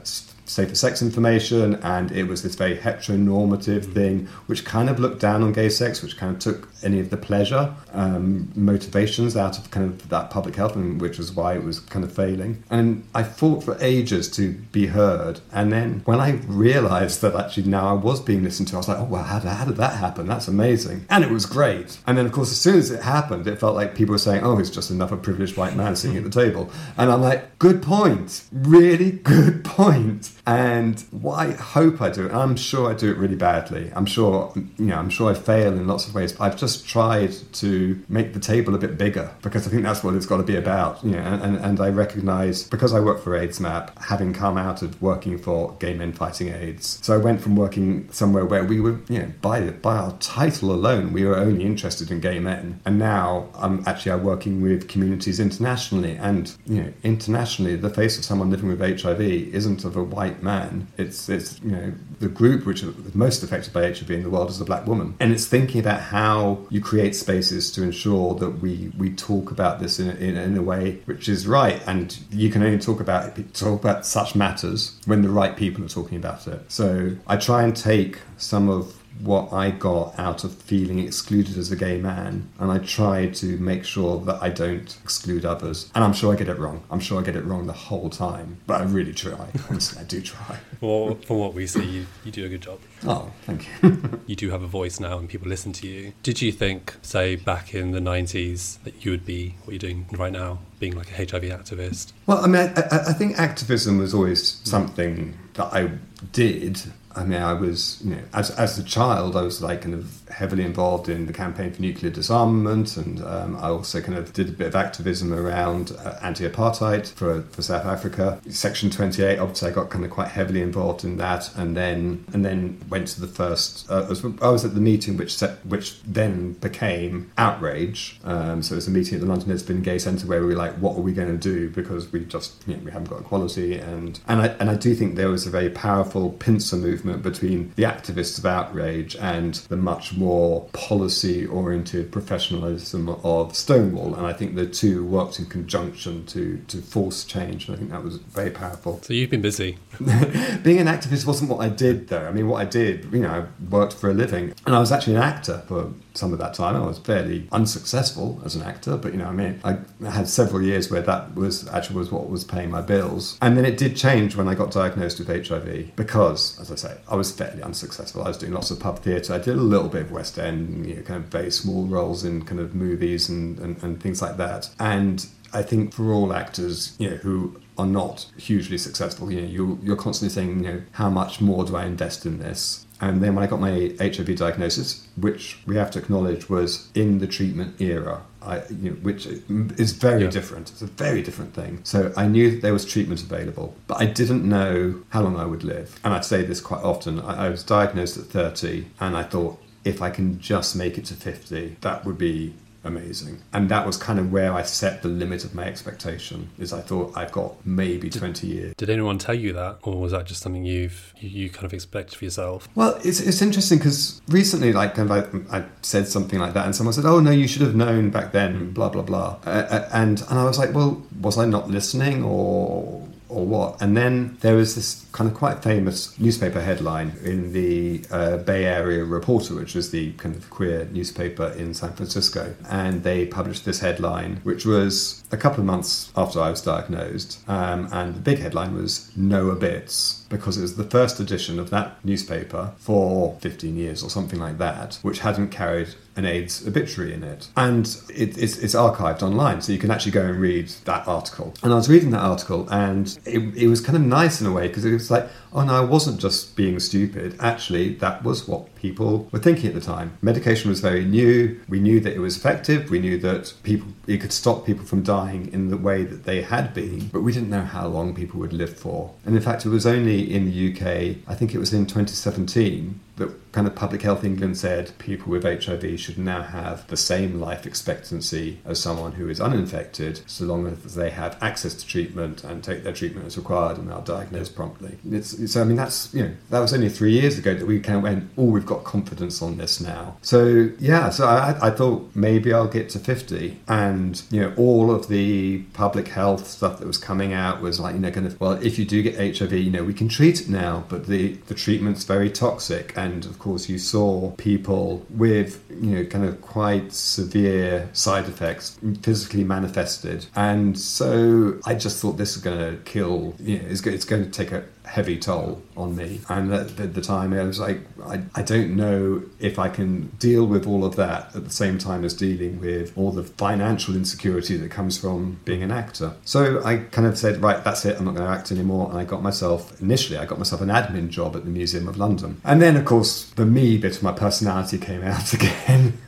[0.50, 3.94] safer sex information, and it was this very heteronormative mm.
[3.94, 7.10] thing, which kind of looked down on gay sex, which kind of took any of
[7.10, 11.54] the pleasure um, motivations out of kind of that public health, and which was why
[11.54, 12.64] it was kind of failing.
[12.70, 17.68] And I fought for ages to be heard, and then when I realised that actually
[17.68, 19.78] now I was being listened to, I was like, oh well, how did, how did
[19.78, 20.28] that happen?
[20.28, 22.00] That's amazing, and it was great.
[22.08, 24.44] And then of course, as soon as it happened, it felt like people were saying,
[24.44, 27.84] oh, it's just another privileged white man sitting at the table, and I'm like, good
[27.84, 30.32] point, really good point.
[30.50, 33.92] And what I hope I do, and I'm sure I do it really badly.
[33.96, 36.34] I'm sure, you know, I'm sure I fail in lots of ways.
[36.34, 40.04] But I've just tried to make the table a bit bigger because I think that's
[40.04, 41.04] what it's got to be about.
[41.04, 45.00] You know, and, and I recognise because I work for Aidsmap, having come out of
[45.04, 46.98] working for Gay Men Fighting AIDS.
[47.04, 50.72] So I went from working somewhere where we were, you know, by by our title
[50.72, 54.88] alone, we were only interested in gay men, and now I'm actually I'm working with
[54.88, 59.96] communities internationally, and you know, internationally, the face of someone living with HIV isn't of
[59.96, 60.88] a white man.
[60.97, 64.49] It's it's you know the group which is most affected by HIV in the world
[64.49, 68.62] is the black woman, and it's thinking about how you create spaces to ensure that
[68.62, 72.19] we we talk about this in a, in, in a way which is right, and
[72.32, 76.17] you can only talk about talk about such matters when the right people are talking
[76.17, 76.60] about it.
[76.71, 81.72] So I try and take some of what I got out of feeling excluded as
[81.72, 85.92] a gay man, and I try to make sure that I don't exclude others.
[85.94, 86.84] And I'm sure I get it wrong.
[86.90, 89.48] I'm sure I get it wrong the whole time, but I really try.
[89.70, 90.58] Honestly, I do try.
[90.82, 92.80] Well, from what we see, you, you do a good job.
[93.06, 94.20] Oh, thank you.
[94.28, 96.14] you do have a voice now, and people listen to you.
[96.24, 100.08] Did you think, say, back in the 90s, that you would be what you're doing
[100.12, 102.14] right now, being like a HIV activist?
[102.26, 105.92] Well, I mean, I, I think activism was always something that I
[106.32, 106.82] did
[107.20, 110.22] I mean, I was, you know, as, as a child, I was like kind of
[110.30, 114.48] heavily involved in the campaign for nuclear disarmament, and um, I also kind of did
[114.48, 118.40] a bit of activism around uh, anti-apartheid for, for South Africa.
[118.50, 122.46] Section 28, obviously, I got kind of quite heavily involved in that, and then and
[122.46, 123.92] then went to the first.
[123.92, 128.26] Uh, I, was, I, was, at the meeting which set, which then became OutRage.
[128.26, 130.56] Um, so it was a meeting at the London Lesbian Gay Centre where we were
[130.56, 133.20] like, what are we going to do because we just you know, we haven't got
[133.20, 137.09] equality, and and I and I do think there was a very powerful pincer movement
[137.17, 144.15] between the activists of OutRage and the much more policy oriented professionalism of Stonewall.
[144.15, 147.67] And I think the two worked in conjunction to, to force change.
[147.67, 149.02] And I think that was very powerful.
[149.02, 149.78] So you've been busy.
[150.00, 152.26] Being an activist wasn't what I did, though.
[152.26, 154.54] I mean, what I did, you know, I worked for a living.
[154.65, 156.76] And I was actually an actor for some of that time.
[156.76, 159.78] I was fairly unsuccessful as an actor, but you know, I mean, I
[160.10, 163.38] had several years where that was actually was what was paying my bills.
[163.41, 166.98] And then it did change when I got diagnosed with HIV because, as I say,
[167.08, 168.24] I was fairly unsuccessful.
[168.24, 169.34] I was doing lots of pub theatre.
[169.34, 172.24] I did a little bit of West End, you know, kind of very small roles
[172.24, 174.69] in kind of movies and, and, and things like that.
[174.80, 179.48] And I think for all actors, you know, who are not hugely successful, you know,
[179.48, 182.86] you're, you're constantly saying, you know, how much more do I invest in this?
[183.02, 187.20] And then when I got my HIV diagnosis, which we have to acknowledge was in
[187.20, 190.30] the treatment era, I, you know, which is very yeah.
[190.30, 190.70] different.
[190.72, 191.80] It's a very different thing.
[191.84, 195.46] So I knew that there was treatment available, but I didn't know how long I
[195.46, 196.00] would live.
[196.04, 197.20] And I say this quite often.
[197.22, 201.06] I, I was diagnosed at 30, and I thought if I can just make it
[201.06, 203.42] to 50, that would be amazing.
[203.54, 206.50] And that was kind of where I set the limit of my expectation.
[206.58, 208.74] Is I thought I've got maybe twenty years.
[208.78, 212.15] Did anyone tell you that, or was that just something you've you, kind of expect
[212.15, 212.68] for yourself?
[212.76, 216.65] Well, it's, it's interesting because recently, like, kind of, I, I said something like that,
[216.65, 219.50] and someone said, "Oh no, you should have known back then." Blah blah blah, uh,
[219.50, 223.96] uh, and and I was like, "Well, was I not listening, or or what?" And
[223.96, 229.04] then there was this kind of quite famous newspaper headline in the uh, Bay Area
[229.04, 233.80] Reporter, which was the kind of queer newspaper in San Francisco, and they published this
[233.80, 238.39] headline, which was a couple of months after I was diagnosed, um, and the big
[238.39, 243.76] headline was "No Obits." Because it was the first edition of that newspaper for 15
[243.76, 247.48] years or something like that, which hadn't carried an AIDS obituary in it.
[247.58, 251.54] And it, it's, it's, archived online, so you can actually go and read that article.
[251.63, 254.52] And I was reading that article, and it, it was kind of nice in a
[254.52, 257.36] way because it was like, oh no, I wasn't just being stupid.
[257.40, 260.18] Actually, that was what people were thinking at the time.
[260.22, 261.60] Medication was very new.
[261.68, 262.90] We knew that it was effective.
[262.90, 266.42] We knew that people it could stop people from dying in the way that they
[266.42, 269.14] had been, but we didn't know how long people would live for.
[269.26, 273.00] And in fact, it was only in the UK, I think it was in 2017,
[273.20, 277.40] that kind of Public Health England said people with HIV should now have the same
[277.40, 282.44] life expectancy as someone who is uninfected, so long as they have access to treatment
[282.44, 284.98] and take their treatment as required and are diagnosed promptly.
[285.10, 287.80] It's, so I mean that's you know that was only three years ago that we
[287.80, 290.18] kind of went, oh, we've got confidence on this now.
[290.22, 294.92] So yeah, so I, I thought maybe I'll get to fifty, and you know all
[294.92, 298.40] of the public health stuff that was coming out was like you know kind of
[298.40, 301.34] well if you do get HIV, you know we can treat it now, but the
[301.48, 306.41] the treatment's very toxic and of course you saw people with you know kind of
[306.41, 310.26] quite severe side effects physically manifested.
[310.36, 314.30] And so i just thought this is going to kill you know it's going to
[314.30, 316.19] take a heavy toll on me.
[316.30, 320.45] And at the time, I was like, I, I don't know if I can deal
[320.45, 324.58] with all of that at the same time as dealing with all the financial insecurity
[324.58, 326.13] that comes from being an actor.
[326.25, 328.89] So I kind of said, right, that's it, I'm not going to act anymore.
[328.89, 331.97] And I got myself, initially, I got myself an admin job at the Museum of
[331.97, 332.41] London.
[332.43, 335.99] And then, of course, the me bit of my personality came out again.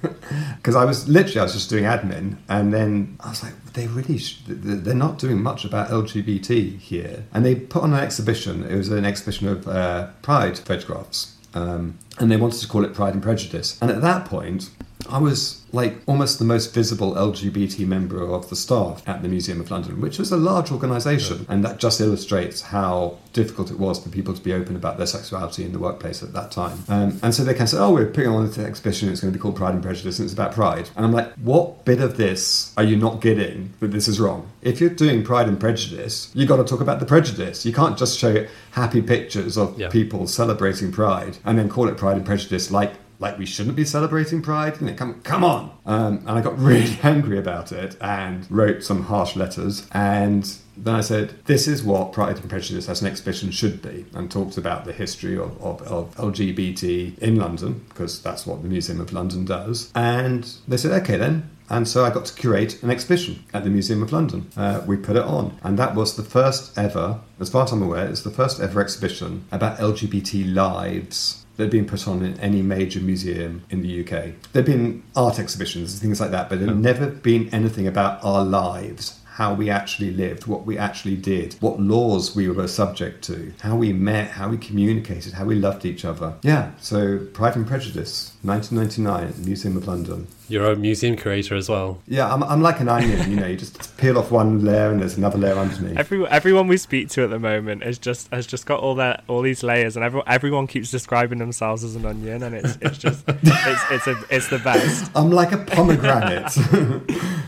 [0.58, 2.38] Because I was literally, I was just doing admin.
[2.50, 7.26] And then I was like, they really, sh- they're not doing much about LGBT here.
[7.34, 11.38] And they put on an exhibition it was an exhibition of uh, Pride photographs.
[11.54, 13.78] Um, and they wanted to call it Pride and Prejudice.
[13.82, 14.70] And at that point,
[15.10, 19.62] I was like almost the most visible LGBT member of the staff at the Museum
[19.62, 21.46] of London, which was a large organisation, yeah.
[21.54, 25.08] and that just illustrates how difficult it was for people to be open about their
[25.08, 26.84] sexuality in the workplace at that time.
[26.90, 29.10] Um, and so they kind of said, "Oh, we're putting on this exhibition.
[29.10, 31.34] It's going to be called Pride and Prejudice, and it's about pride." And I'm like,
[31.36, 34.50] "What bit of this are you not getting that this is wrong?
[34.62, 37.66] If you're doing Pride and Prejudice, you've got to talk about the prejudice.
[37.66, 39.90] You can't just show happy pictures of yeah.
[39.90, 43.86] people celebrating Pride and then call it Pride and Prejudice like." Like we shouldn't be
[43.86, 44.82] celebrating Pride.
[44.82, 45.78] You know, come, come on.
[45.86, 49.88] Um, and I got really angry about it and wrote some harsh letters.
[49.94, 54.06] And then I said, this is what Pride and Prejudice as an exhibition should be,
[54.14, 58.68] and talked about the history of, of, of LGBT in London, because that's what the
[58.68, 59.92] Museum of London does.
[59.94, 63.70] And they said, okay then, and so I got to curate an exhibition at the
[63.70, 64.50] Museum of London.
[64.58, 67.84] Uh, we put it on, and that was the first ever, as far as I'm
[67.84, 72.40] aware, it's the first ever exhibition about LGBT lives that had been put on in
[72.40, 74.34] any major museum in the UK.
[74.54, 76.82] There'd been art exhibitions and things like that, but there'd hmm.
[76.82, 81.80] never been anything about our lives how we actually lived, what we actually did, what
[81.80, 86.04] laws we were subject to, how we met, how we communicated, how we loved each
[86.04, 86.36] other.
[86.44, 90.28] Yeah, so Pride and Prejudice, 1999 at the Museum of London.
[90.48, 92.02] You're a museum curator as well.
[92.08, 95.00] Yeah, I'm, I'm like an onion, you know, you just peel off one layer and
[95.00, 95.98] there's another layer underneath.
[95.98, 99.24] Every, everyone we speak to at the moment is just has just got all that
[99.28, 102.98] all these layers and everyone everyone keeps describing themselves as an onion and it's it's
[102.98, 105.10] just it's it's a, it's the best.
[105.16, 106.52] I'm like a pomegranate.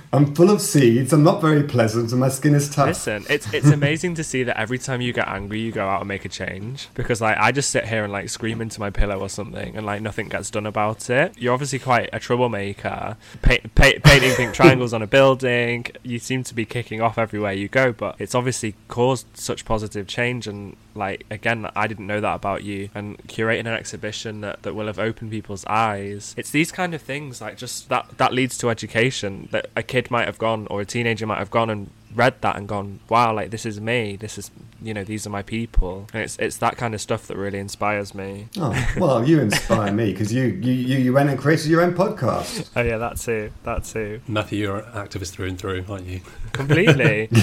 [0.14, 1.12] I'm full of seeds.
[1.12, 2.88] I'm not very pleasant, and my skin is tough.
[2.88, 6.02] Listen, it's it's amazing to see that every time you get angry, you go out
[6.02, 6.88] and make a change.
[6.94, 9.86] Because like I just sit here and like scream into my pillow or something, and
[9.88, 11.34] like nothing gets done about it.
[11.38, 15.86] You're obviously quite a troublemaker, pa- pa- painting pink triangles on a building.
[16.04, 20.08] You seem to be kicking off everywhere you go, but it's obviously caused such positive
[20.08, 24.62] change and like again i didn't know that about you and curating an exhibition that,
[24.64, 28.34] that will have opened people's eyes it's these kind of things like just that that
[28.34, 31.70] leads to education that a kid might have gone or a teenager might have gone
[31.70, 34.52] and read that and gone wow like this is me this is
[34.82, 36.08] you know these are my people.
[36.14, 38.50] And it's it's that kind of stuff that really inspires me.
[38.58, 42.70] Oh well you inspire me because you, you you went and created your own podcast.
[42.76, 46.22] Oh yeah that too that too matthew you're an activist through and through aren't you?
[46.52, 47.30] Completely.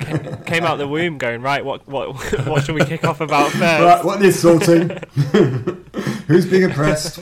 [0.00, 2.14] Came, came out the womb going right what what
[2.46, 3.62] what should we kick off about first?
[3.82, 4.90] right what is sorting
[6.26, 7.20] who's being oppressed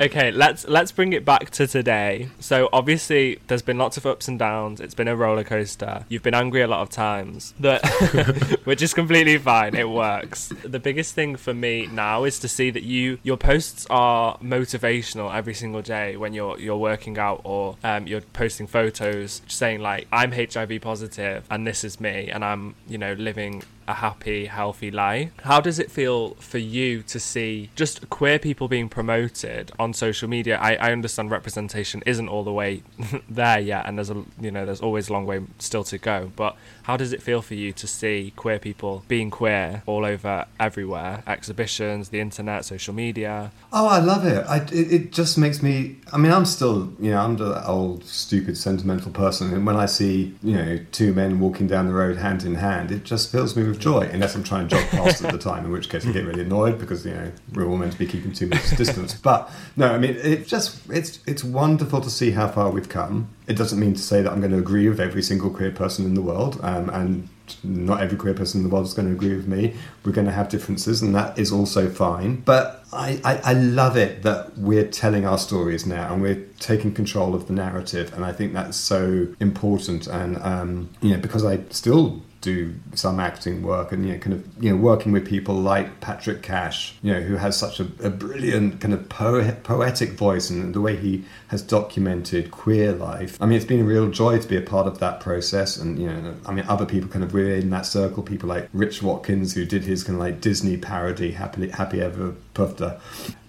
[0.00, 2.30] Okay, let's let's bring it back to today.
[2.38, 4.80] So obviously, there's been lots of ups and downs.
[4.80, 6.06] It's been a roller coaster.
[6.08, 7.52] You've been angry a lot of times,
[8.64, 9.74] which is completely fine.
[9.74, 10.54] It works.
[10.62, 15.34] The biggest thing for me now is to see that you your posts are motivational
[15.34, 20.08] every single day when you're you're working out or um, you're posting photos saying like
[20.10, 24.90] I'm HIV positive and this is me and I'm you know living a happy, healthy
[24.90, 25.32] life.
[25.42, 30.28] How does it feel for you to see just queer people being promoted on social
[30.28, 30.58] media?
[30.58, 32.82] I, I understand representation isn't all the way
[33.28, 36.30] there yet, and there's a you know there's always a long way still to go.
[36.36, 40.46] But how does it feel for you to see queer people being queer all over
[40.58, 41.22] everywhere?
[41.26, 43.50] Exhibitions, the internet, social media.
[43.72, 44.44] Oh, I love it.
[44.46, 44.92] I, it.
[44.92, 45.96] It just makes me.
[46.12, 49.86] I mean, I'm still, you know, I'm the old, stupid, sentimental person, and when I
[49.86, 53.56] see, you know, two men walking down the road hand in hand, it just fills
[53.56, 54.08] me with joy.
[54.12, 56.42] Unless I'm trying to jog past at the time, in which case I get really
[56.42, 59.14] annoyed because you know we're all meant to be keeping two meters distance.
[59.14, 63.28] But no, I mean, it's just it's it's wonderful to see how far we've come.
[63.46, 66.04] It doesn't mean to say that I'm going to agree with every single queer person
[66.04, 67.28] in the world, um, and
[67.64, 69.74] not every queer person in the world is going to agree with me.
[70.04, 72.36] We're going to have differences, and that is also fine.
[72.36, 76.92] But I, I, I, love it that we're telling our stories now and we're taking
[76.92, 80.06] control of the narrative, and I think that's so important.
[80.06, 84.32] And um, you know, because I still do some acting work and you know kind
[84.32, 87.84] of you know working with people like Patrick Cash you know who has such a,
[88.02, 93.40] a brilliant kind of poet, poetic voice and the way he has documented queer life.
[93.42, 95.98] I mean it's been a real joy to be a part of that process and
[95.98, 99.02] you know I mean other people kind of were in that circle people like Rich
[99.02, 103.00] Watkins who did his kind of like Disney parody Happy Happy Ever After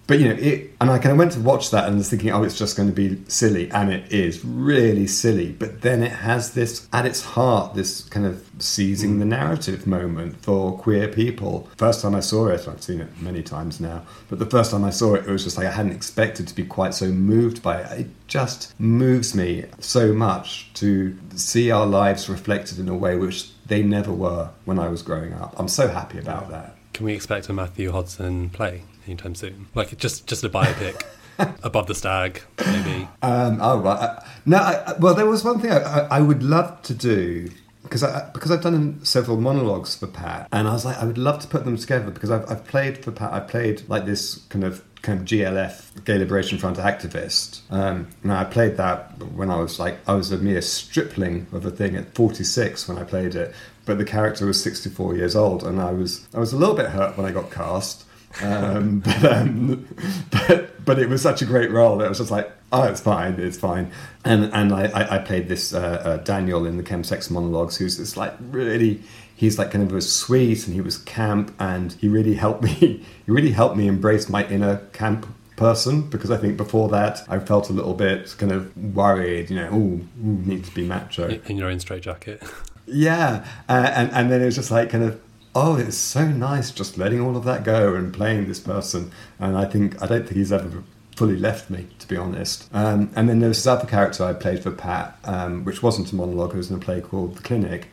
[0.06, 2.30] but you know, it, and I kind of went to watch that and was thinking,
[2.30, 5.52] oh, it's just going to be silly, and it is really silly.
[5.52, 9.18] But then it has this at its heart, this kind of seizing mm.
[9.20, 11.68] the narrative moment for queer people.
[11.76, 14.84] First time I saw it, I've seen it many times now, but the first time
[14.84, 17.62] I saw it, it was just like I hadn't expected to be quite so moved
[17.62, 18.00] by it.
[18.00, 23.50] It just moves me so much to see our lives reflected in a way which
[23.66, 25.54] they never were when I was growing up.
[25.58, 26.76] I'm so happy about that.
[26.92, 28.82] Can we expect a Matthew Hodson play?
[29.06, 29.68] Anytime soon?
[29.74, 31.02] Like just just a biopic.
[31.62, 33.08] above the stag, maybe.
[33.22, 34.58] Um, oh well, uh, no.
[34.58, 37.50] I, well, there was one thing I, I, I would love to do
[37.82, 41.18] because I because I've done several monologues for Pat, and I was like, I would
[41.18, 43.32] love to put them together because I've, I've played for Pat.
[43.32, 47.60] I played like this kind of kind of GLF Gay Liberation Front activist.
[47.70, 51.66] Um, and I played that when I was like I was a mere stripling of
[51.66, 55.62] a thing at 46 when I played it, but the character was 64 years old,
[55.62, 58.04] and I was I was a little bit hurt when I got cast
[58.40, 59.88] um, but, um,
[60.30, 63.00] but but it was such a great role that it was just like, oh, it's
[63.00, 63.90] fine, it's fine.
[64.24, 68.16] And and I, I played this uh, uh, Daniel in the chemsex monologues, who's this
[68.16, 69.02] like really.
[69.34, 72.70] He's like kind of was sweet and he was camp and he really helped me.
[73.26, 75.26] he really helped me embrace my inner camp
[75.56, 79.56] person because I think before that I felt a little bit kind of worried, you
[79.56, 81.28] know, oh, need to be macho.
[81.28, 82.42] In your own straight jacket.
[82.84, 85.20] Yeah, uh, and and then it was just like kind of
[85.54, 89.12] oh, it's so nice just letting all of that go and playing this person.
[89.38, 90.82] And I think I don't think he's ever
[91.16, 92.68] fully left me, to be honest.
[92.72, 96.10] Um, and then there was this other character I played for Pat, um, which wasn't
[96.12, 96.54] a monologue.
[96.54, 97.88] It was in a play called The Clinic,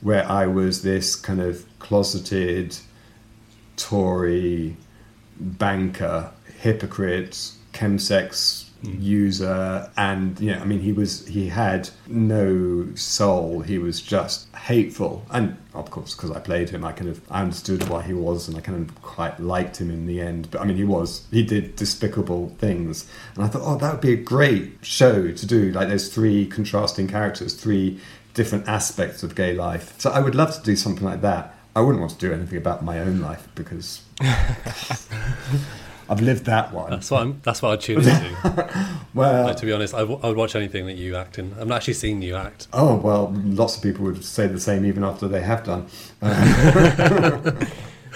[0.00, 2.76] where I was this kind of closeted
[3.76, 4.76] Tory
[5.40, 6.30] banker,
[6.60, 9.02] hypocrite, chemsex Mm.
[9.02, 13.60] user and you know i mean he was he had no soul.
[13.60, 15.26] He was just hateful.
[15.32, 18.46] And of course because i played him i kind of I understood why he was
[18.46, 20.52] and i kind of quite liked him in the end.
[20.52, 23.10] But i mean he was he did despicable things.
[23.34, 25.72] And i thought oh that would be a great show to do.
[25.72, 27.98] Like those three contrasting characters three
[28.34, 29.94] different aspects of gay life.
[29.98, 31.52] So i would love to do something like that.
[31.74, 34.02] I wouldn't want to do anything about my own life because
[36.10, 36.90] I've lived that one.
[36.90, 37.40] That's what I'm.
[37.44, 38.98] That's what I'd tune into.
[39.14, 41.54] well, like, to be honest, I, w- I would watch anything that you act in.
[41.60, 42.68] I've not actually seen you act.
[42.72, 45.86] Oh well, lots of people would say the same even after they have done.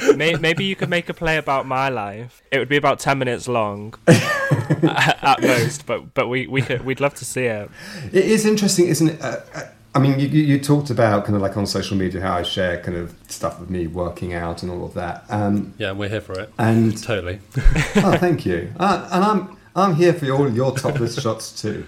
[0.05, 2.43] Um, Maybe you could make a play about my life.
[2.51, 5.87] It would be about ten minutes long, at most.
[5.87, 7.71] But but we we could we'd love to see it.
[8.07, 9.23] It is interesting, isn't it?
[9.23, 9.65] Uh, uh
[9.95, 12.81] I mean, you, you talked about kind of like on social media how I share
[12.83, 15.25] kind of stuff with me working out and all of that.
[15.29, 16.51] Um, yeah, we're here for it.
[16.59, 17.41] And totally.
[17.97, 18.73] oh, thank you.
[18.81, 21.87] Uh, and I'm I'm here for all your topless shots too.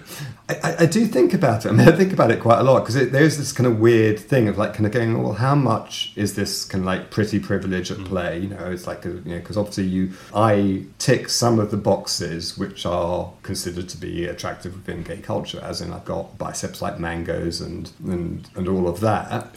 [0.49, 1.69] I, I, I, do think about it.
[1.69, 4.19] I mean, I think about it quite a lot because there's this kind of weird
[4.19, 7.39] thing of like kind of going, well, how much is this kind of like pretty
[7.39, 8.05] privilege at mm.
[8.05, 8.39] play?
[8.39, 12.57] You know, it's like, you know, because obviously you, I tick some of the boxes
[12.57, 16.99] which are considered to be attractive within gay culture, as in I've got biceps like
[16.99, 19.55] mangoes and and and all of that.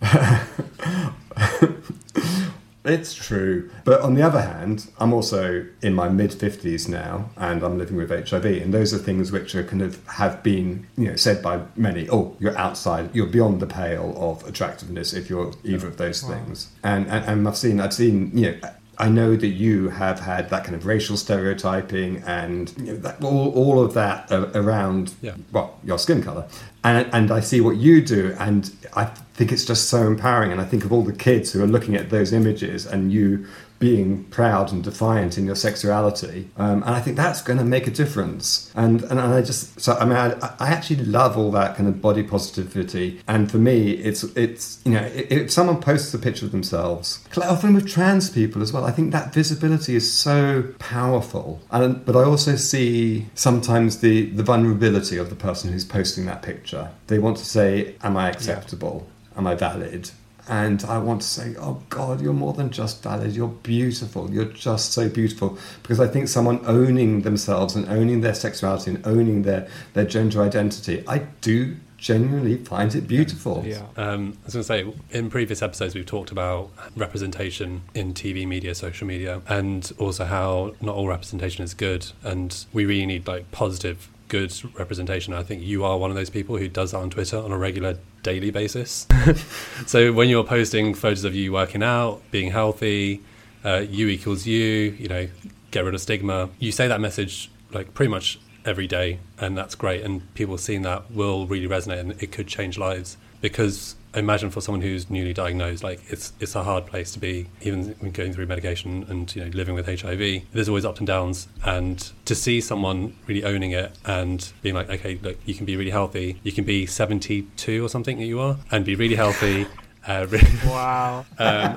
[2.84, 3.70] It's true.
[3.84, 7.96] But on the other hand, I'm also in my mid 50s now and I'm living
[7.96, 8.44] with HIV.
[8.44, 12.08] And those are things which are kind of have been, you know, said by many,
[12.08, 16.72] oh, you're outside, you're beyond the pale of attractiveness if you're either of those things.
[16.82, 18.70] And, and, and I've seen, I've seen, you know,
[19.06, 23.24] I know that you have had that kind of racial stereotyping and you know, that,
[23.24, 25.34] all, all of that around Yeah.
[25.52, 26.44] well your skin color
[26.84, 28.70] and and I see what you do and
[29.02, 29.04] I
[29.36, 31.94] think it's just so empowering and I think of all the kids who are looking
[31.96, 33.46] at those images and you
[33.80, 37.86] being proud and defiant in your sexuality um, and I think that's going to make
[37.86, 38.70] a difference.
[38.74, 42.00] And and I just so I mean I, I actually love all that kind of
[42.00, 46.46] body positivity and for me it's it's you know if, if someone posts a picture
[46.46, 51.60] of themselves often with trans people as well I think that visibility is so powerful.
[51.70, 56.42] And but I also see sometimes the the vulnerability of the person who's posting that
[56.42, 56.90] picture.
[57.06, 59.08] They want to say am I acceptable?
[59.36, 60.10] Am I valid
[60.50, 63.36] and I want to say, oh God, you're more than just valid.
[63.36, 64.28] You're beautiful.
[64.32, 65.56] You're just so beautiful.
[65.80, 70.42] Because I think someone owning themselves and owning their sexuality and owning their, their gender
[70.42, 73.62] identity, I do genuinely find it beautiful.
[73.64, 73.82] Yeah.
[73.96, 78.44] Um, I was going to say, in previous episodes, we've talked about representation in TV
[78.44, 82.10] media, social media, and also how not all representation is good.
[82.24, 85.34] And we really need like positive, good representation.
[85.34, 87.58] I think you are one of those people who does that on Twitter on a
[87.58, 89.06] regular, daily basis.
[89.86, 93.22] so when you're posting photos of you working out, being healthy,
[93.64, 95.28] uh, you equals you, you know,
[95.70, 99.74] get rid of stigma, you say that message like pretty much every day, and that's
[99.74, 100.02] great.
[100.02, 103.18] And people seeing that will really resonate, and it could change lives.
[103.40, 107.48] Because imagine for someone who's newly diagnosed, like it's it's a hard place to be,
[107.62, 110.42] even going through medication and you know living with HIV.
[110.52, 114.90] There's always ups and downs, and to see someone really owning it and being like,
[114.90, 116.40] okay, look, you can be really healthy.
[116.42, 119.66] You can be 72 or something that you are, and be really healthy.
[120.06, 121.26] Uh, really, Wow.
[121.38, 121.76] um,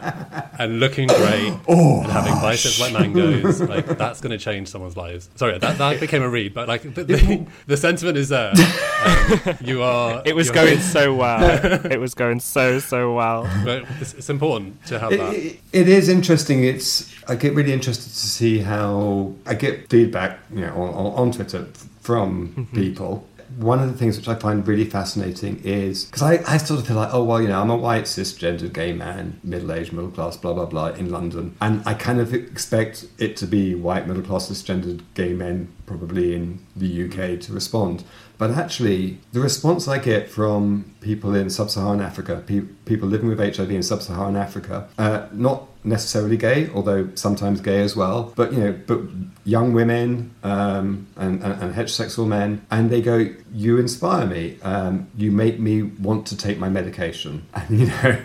[0.58, 5.30] and looking great and having biceps like mangoes, like that's going to change someone's lives.
[5.36, 8.54] Sorry, that, that became a read, but like the, the, the sentiment is there.
[9.04, 10.22] Um, you are.
[10.24, 11.44] It was going so well.
[11.92, 13.44] it was going so, so well.
[13.66, 15.34] But it's, it's important to have It, that.
[15.34, 16.64] it- it is interesting.
[16.64, 21.06] It's I get really interested to see how I get feedback, you know, on, on,
[21.16, 21.66] on Twitter
[22.00, 23.28] from people.
[23.58, 26.88] One of the things which I find really fascinating is because I, I sort of
[26.88, 30.12] feel like, oh well, you know, I'm a white cisgender gay man, middle aged, middle
[30.12, 34.08] class, blah blah blah, in London, and I kind of expect it to be white
[34.08, 38.04] middle class cisgendered gay men, probably in the UK, to respond.
[38.44, 43.40] But actually, the response I get from people in sub-Saharan Africa, pe- people living with
[43.40, 48.60] HIV in sub-Saharan Africa, uh, not necessarily gay, although sometimes gay as well, but you
[48.60, 49.00] know, but
[49.46, 54.58] young women um, and, and, and heterosexual men, and they go, "You inspire me.
[54.62, 58.18] Um, you make me want to take my medication." And you know,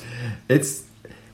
[0.48, 0.84] it's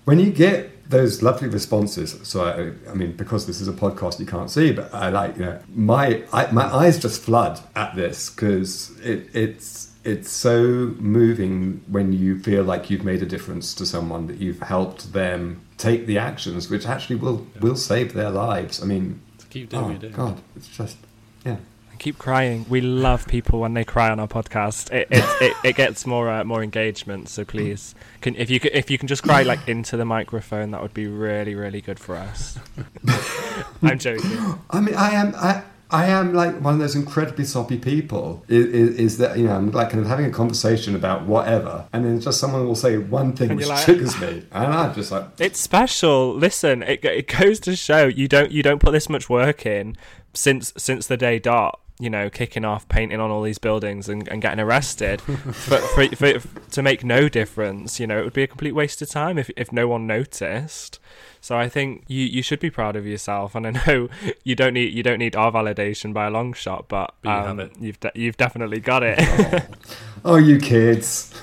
[0.05, 2.17] when you get those lovely responses.
[2.23, 5.37] So I, I mean, because this is a podcast, you can't see, but I like
[5.37, 10.95] you know, my I, my eyes just flood at this because it, it's it's so
[10.99, 15.63] moving when you feel like you've made a difference to someone that you've helped them
[15.79, 18.83] take the actions which actually will will save their lives.
[18.83, 19.21] I mean,
[19.51, 20.11] keep doing oh do.
[20.11, 20.97] God, it's just
[21.45, 21.57] yeah.
[22.03, 22.67] Keep crying.
[22.69, 24.91] We love people when they cry on our podcast.
[24.93, 27.29] It it, it, it gets more uh, more engagement.
[27.29, 30.73] So please, can if you can, if you can just cry like into the microphone,
[30.73, 32.59] that would be really really good for us.
[33.83, 34.59] I'm joking.
[34.71, 35.33] I mean, I am.
[35.37, 38.43] I, I am like one of those incredibly soppy people.
[38.49, 41.87] Is, is, is that you know I'm like kind of having a conversation about whatever,
[41.93, 44.93] and then just someone will say one thing And which like- triggers me, and I'm
[44.93, 46.35] just like, It's special.
[46.35, 49.97] Listen, it it goes to show you don't you don't put this much work in
[50.35, 51.79] since since the day dot.
[52.03, 55.21] You know, kicking off, painting on all these buildings, and, and getting arrested,
[55.53, 58.01] for, for, for, to make no difference.
[58.01, 60.99] You know, it would be a complete waste of time if if no one noticed.
[61.41, 64.09] So I think you, you should be proud of yourself, and I know
[64.45, 67.47] you don't need you don't need our validation by a long shot, but, But you
[67.47, 69.19] have um, you've de- you've definitely got it.
[70.25, 71.35] oh, you kids.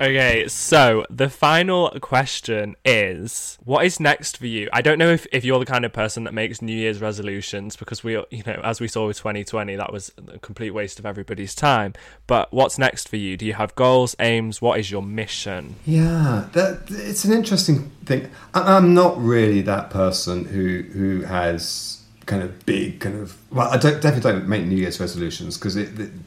[0.00, 4.70] Okay, so the final question is what is next for you?
[4.72, 7.76] I don't know if, if you're the kind of person that makes New Year's resolutions
[7.76, 11.04] because we, you know, as we saw with 2020, that was a complete waste of
[11.04, 11.92] everybody's time.
[12.26, 13.36] But what's next for you?
[13.36, 14.62] Do you have goals, aims?
[14.62, 15.76] What is your mission?
[15.84, 18.30] Yeah, that it's an interesting thing.
[18.54, 21.99] I'm not really that person who who has
[22.30, 25.76] kind of big kind of well i don't definitely don't make new year's resolutions because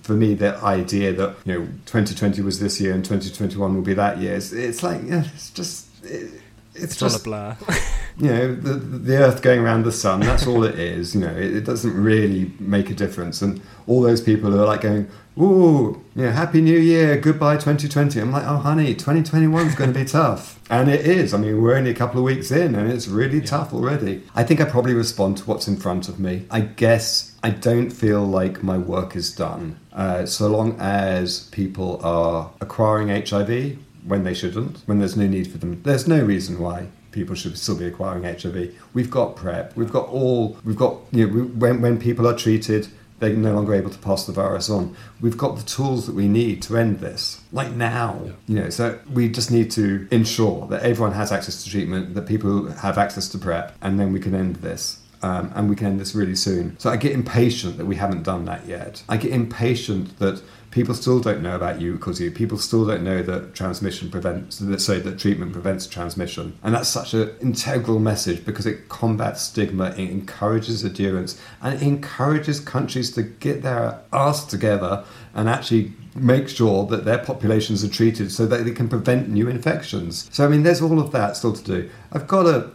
[0.02, 3.94] for me the idea that you know 2020 was this year and 2021 will be
[3.94, 6.42] that year it's, it's like yeah it's just it,
[6.76, 7.58] it's, It's all a just blur.
[8.18, 10.22] you know, the, the Earth going around the sun.
[10.22, 11.16] That's all it is.
[11.16, 13.42] You know, it, it doesn't really make a difference.
[13.42, 15.08] And all those people are like going,
[15.38, 19.94] "Ooh, you know, Happy New Year, goodbye 2020." I'm like, "Oh, honey, 2021 is going
[19.94, 21.34] to be tough," and it is.
[21.34, 24.24] I mean, we're only a couple of weeks in, and it's really tough already.
[24.36, 26.46] I think I probably respond to what's in front of me.
[26.50, 29.80] I guess I don't feel like my work is done.
[29.92, 35.48] Uh, so long as people are acquiring HIV when they shouldn't, when there's no need
[35.48, 38.74] for them, there's no reason why people should still be acquiring HIV.
[38.94, 39.76] We've got PrEP.
[39.76, 40.58] We've got all.
[40.64, 42.88] We've got you know we, when when people are treated.
[43.20, 44.98] They're no longer able to pass the virus on.
[45.22, 48.20] We've got the tools that we need to end this, like now.
[48.48, 52.26] You know, so we just need to ensure that everyone has access to treatment, that
[52.26, 55.88] people have access to PrEP, and then we can end this um, and we can
[55.88, 56.78] end this really soon.
[56.80, 59.04] So I get impatient that we haven't done that yet.
[59.08, 60.44] I get impatient that
[60.74, 62.32] people still don't know about you because you.
[62.32, 66.90] People still don't know that transmission prevents, that say that treatment prevents transmission, and that's
[66.90, 73.12] such an integral message because it combats stigma, it encourages adherence, and it encourages countries
[73.12, 75.06] to get their ass together
[75.36, 79.48] and actually make sure that their populations are treated so that they can prevent new
[79.48, 80.28] infections.
[80.34, 81.90] So I mean, there's all of that still to do.
[82.12, 82.72] I've got to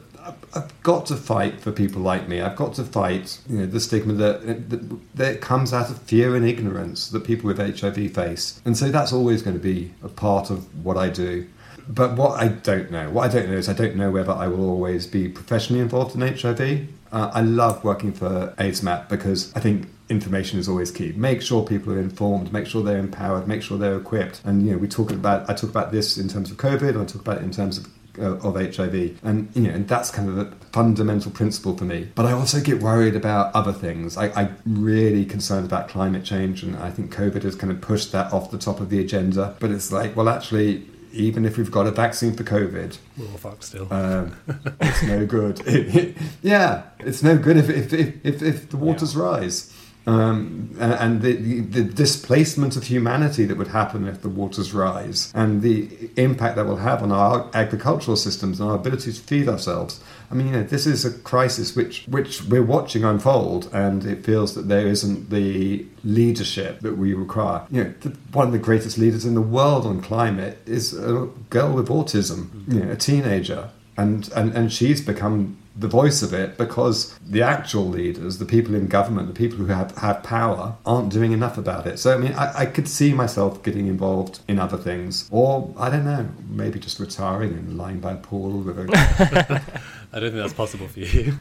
[0.54, 2.40] I've got to fight for people like me.
[2.40, 6.34] I've got to fight, you know, the stigma that, that, that comes out of fear
[6.34, 10.08] and ignorance that people with HIV face, and so that's always going to be a
[10.08, 11.46] part of what I do.
[11.88, 14.46] But what I don't know, what I don't know is I don't know whether I
[14.46, 16.88] will always be professionally involved in HIV.
[17.10, 21.12] Uh, I love working for Aidsmap because I think information is always key.
[21.12, 24.42] Make sure people are informed, make sure they're empowered, make sure they're equipped.
[24.44, 27.04] And you know, we talk about I talk about this in terms of COVID, I
[27.06, 27.88] talk about it in terms of
[28.20, 32.08] of HIV, and you know, and that's kind of a fundamental principle for me.
[32.14, 34.16] But I also get worried about other things.
[34.16, 38.12] I, I'm really concerned about climate change, and I think COVID has kind of pushed
[38.12, 39.56] that off the top of the agenda.
[39.60, 43.36] But it's like, well, actually, even if we've got a vaccine for COVID, we're all
[43.36, 43.92] fucked still.
[43.92, 44.36] Um,
[44.80, 46.14] it's no good.
[46.42, 49.22] yeah, it's no good if if, if, if, if the waters yeah.
[49.22, 49.74] rise.
[50.08, 55.30] Um, and the, the, the, displacement of humanity that would happen if the waters rise,
[55.34, 59.50] and the impact that will have on our agricultural systems and our ability to feed
[59.50, 60.00] ourselves.
[60.30, 64.24] I mean, you know, this is a crisis which which we're watching unfold, and it
[64.24, 67.66] feels that there isn't the leadership that we require.
[67.70, 71.28] You know, the, one of the greatest leaders in the world on climate is a
[71.50, 76.32] girl with autism, you know, a teenager, and and and she's become the voice of
[76.32, 80.76] it because the actual leaders, the people in government, the people who have, have power,
[80.84, 81.98] aren't doing enough about it.
[81.98, 85.88] So, I mean, I, I could see myself getting involved in other things, or I
[85.88, 89.62] don't know, maybe just retiring and lying by a pool with a.
[90.12, 91.38] I don't think that's possible for you.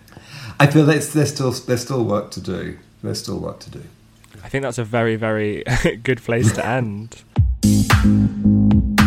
[0.59, 2.77] I feel that there's still there's still work to do.
[3.01, 3.83] There's still work to do.
[4.43, 5.63] I think that's a very very
[6.03, 7.23] good place to end.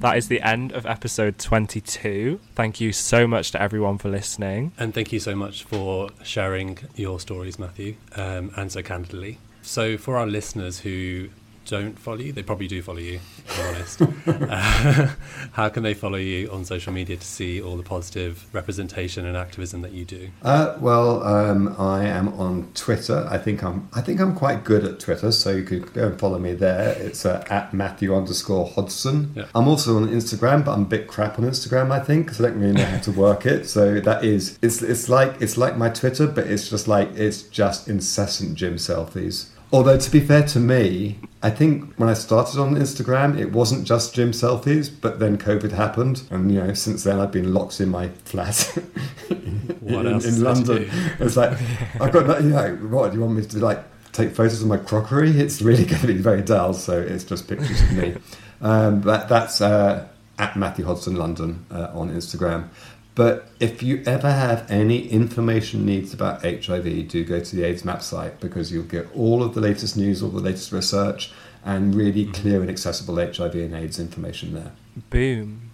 [0.00, 2.40] that is the end of episode 22.
[2.54, 4.72] Thank you so much to everyone for listening.
[4.78, 9.38] And thank you so much for sharing your stories, Matthew, um, and so candidly.
[9.62, 11.28] So, for our listeners who
[11.70, 14.02] don't follow you, they probably do follow you, I'm honest.
[14.26, 15.08] uh,
[15.52, 19.36] how can they follow you on social media to see all the positive representation and
[19.36, 20.30] activism that you do?
[20.42, 23.24] Uh, well, um, I am on Twitter.
[23.30, 23.88] I think I'm.
[23.94, 26.90] I think I'm quite good at Twitter, so you could go and follow me there.
[26.98, 29.32] It's uh, at Matthew underscore Hodson.
[29.36, 29.46] Yeah.
[29.54, 31.92] I'm also on Instagram, but I'm a bit crap on Instagram.
[31.92, 33.68] I think because I don't really know how to work it.
[33.68, 37.44] So that is, it's it's like it's like my Twitter, but it's just like it's
[37.44, 39.50] just incessant gym selfies.
[39.72, 43.86] Although, to be fair to me, I think when I started on Instagram, it wasn't
[43.86, 46.22] just gym selfies, but then COVID happened.
[46.30, 48.76] And, you know, since then I've been locked in my flat
[49.30, 50.90] in, in London.
[51.20, 51.56] It's like,
[52.00, 54.76] I've got, you know, what, do you want me to, like, take photos of my
[54.76, 55.30] crockery?
[55.30, 58.16] It's really going to be very dull, so it's just pictures of me.
[58.60, 60.08] Um, but that's uh,
[60.38, 62.68] at Matthew Hodson London uh, on Instagram.
[63.14, 68.02] But if you ever have any information needs about HIV, do go to the Aidsmap
[68.02, 71.32] site because you'll get all of the latest news, all the latest research,
[71.64, 72.32] and really mm-hmm.
[72.32, 74.72] clear and accessible HIV and AIDS information there.
[75.10, 75.70] Boom.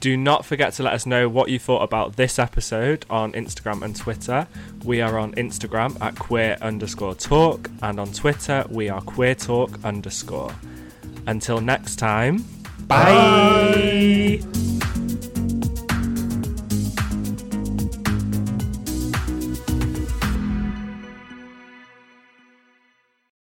[0.00, 3.82] Do not forget to let us know what you thought about this episode on Instagram
[3.82, 4.46] and Twitter.
[4.84, 9.82] We are on Instagram at queer underscore talk, and on Twitter we are queer talk
[9.82, 10.54] underscore.
[11.26, 12.44] Until next time,
[12.86, 14.40] bye.
[14.42, 14.73] bye.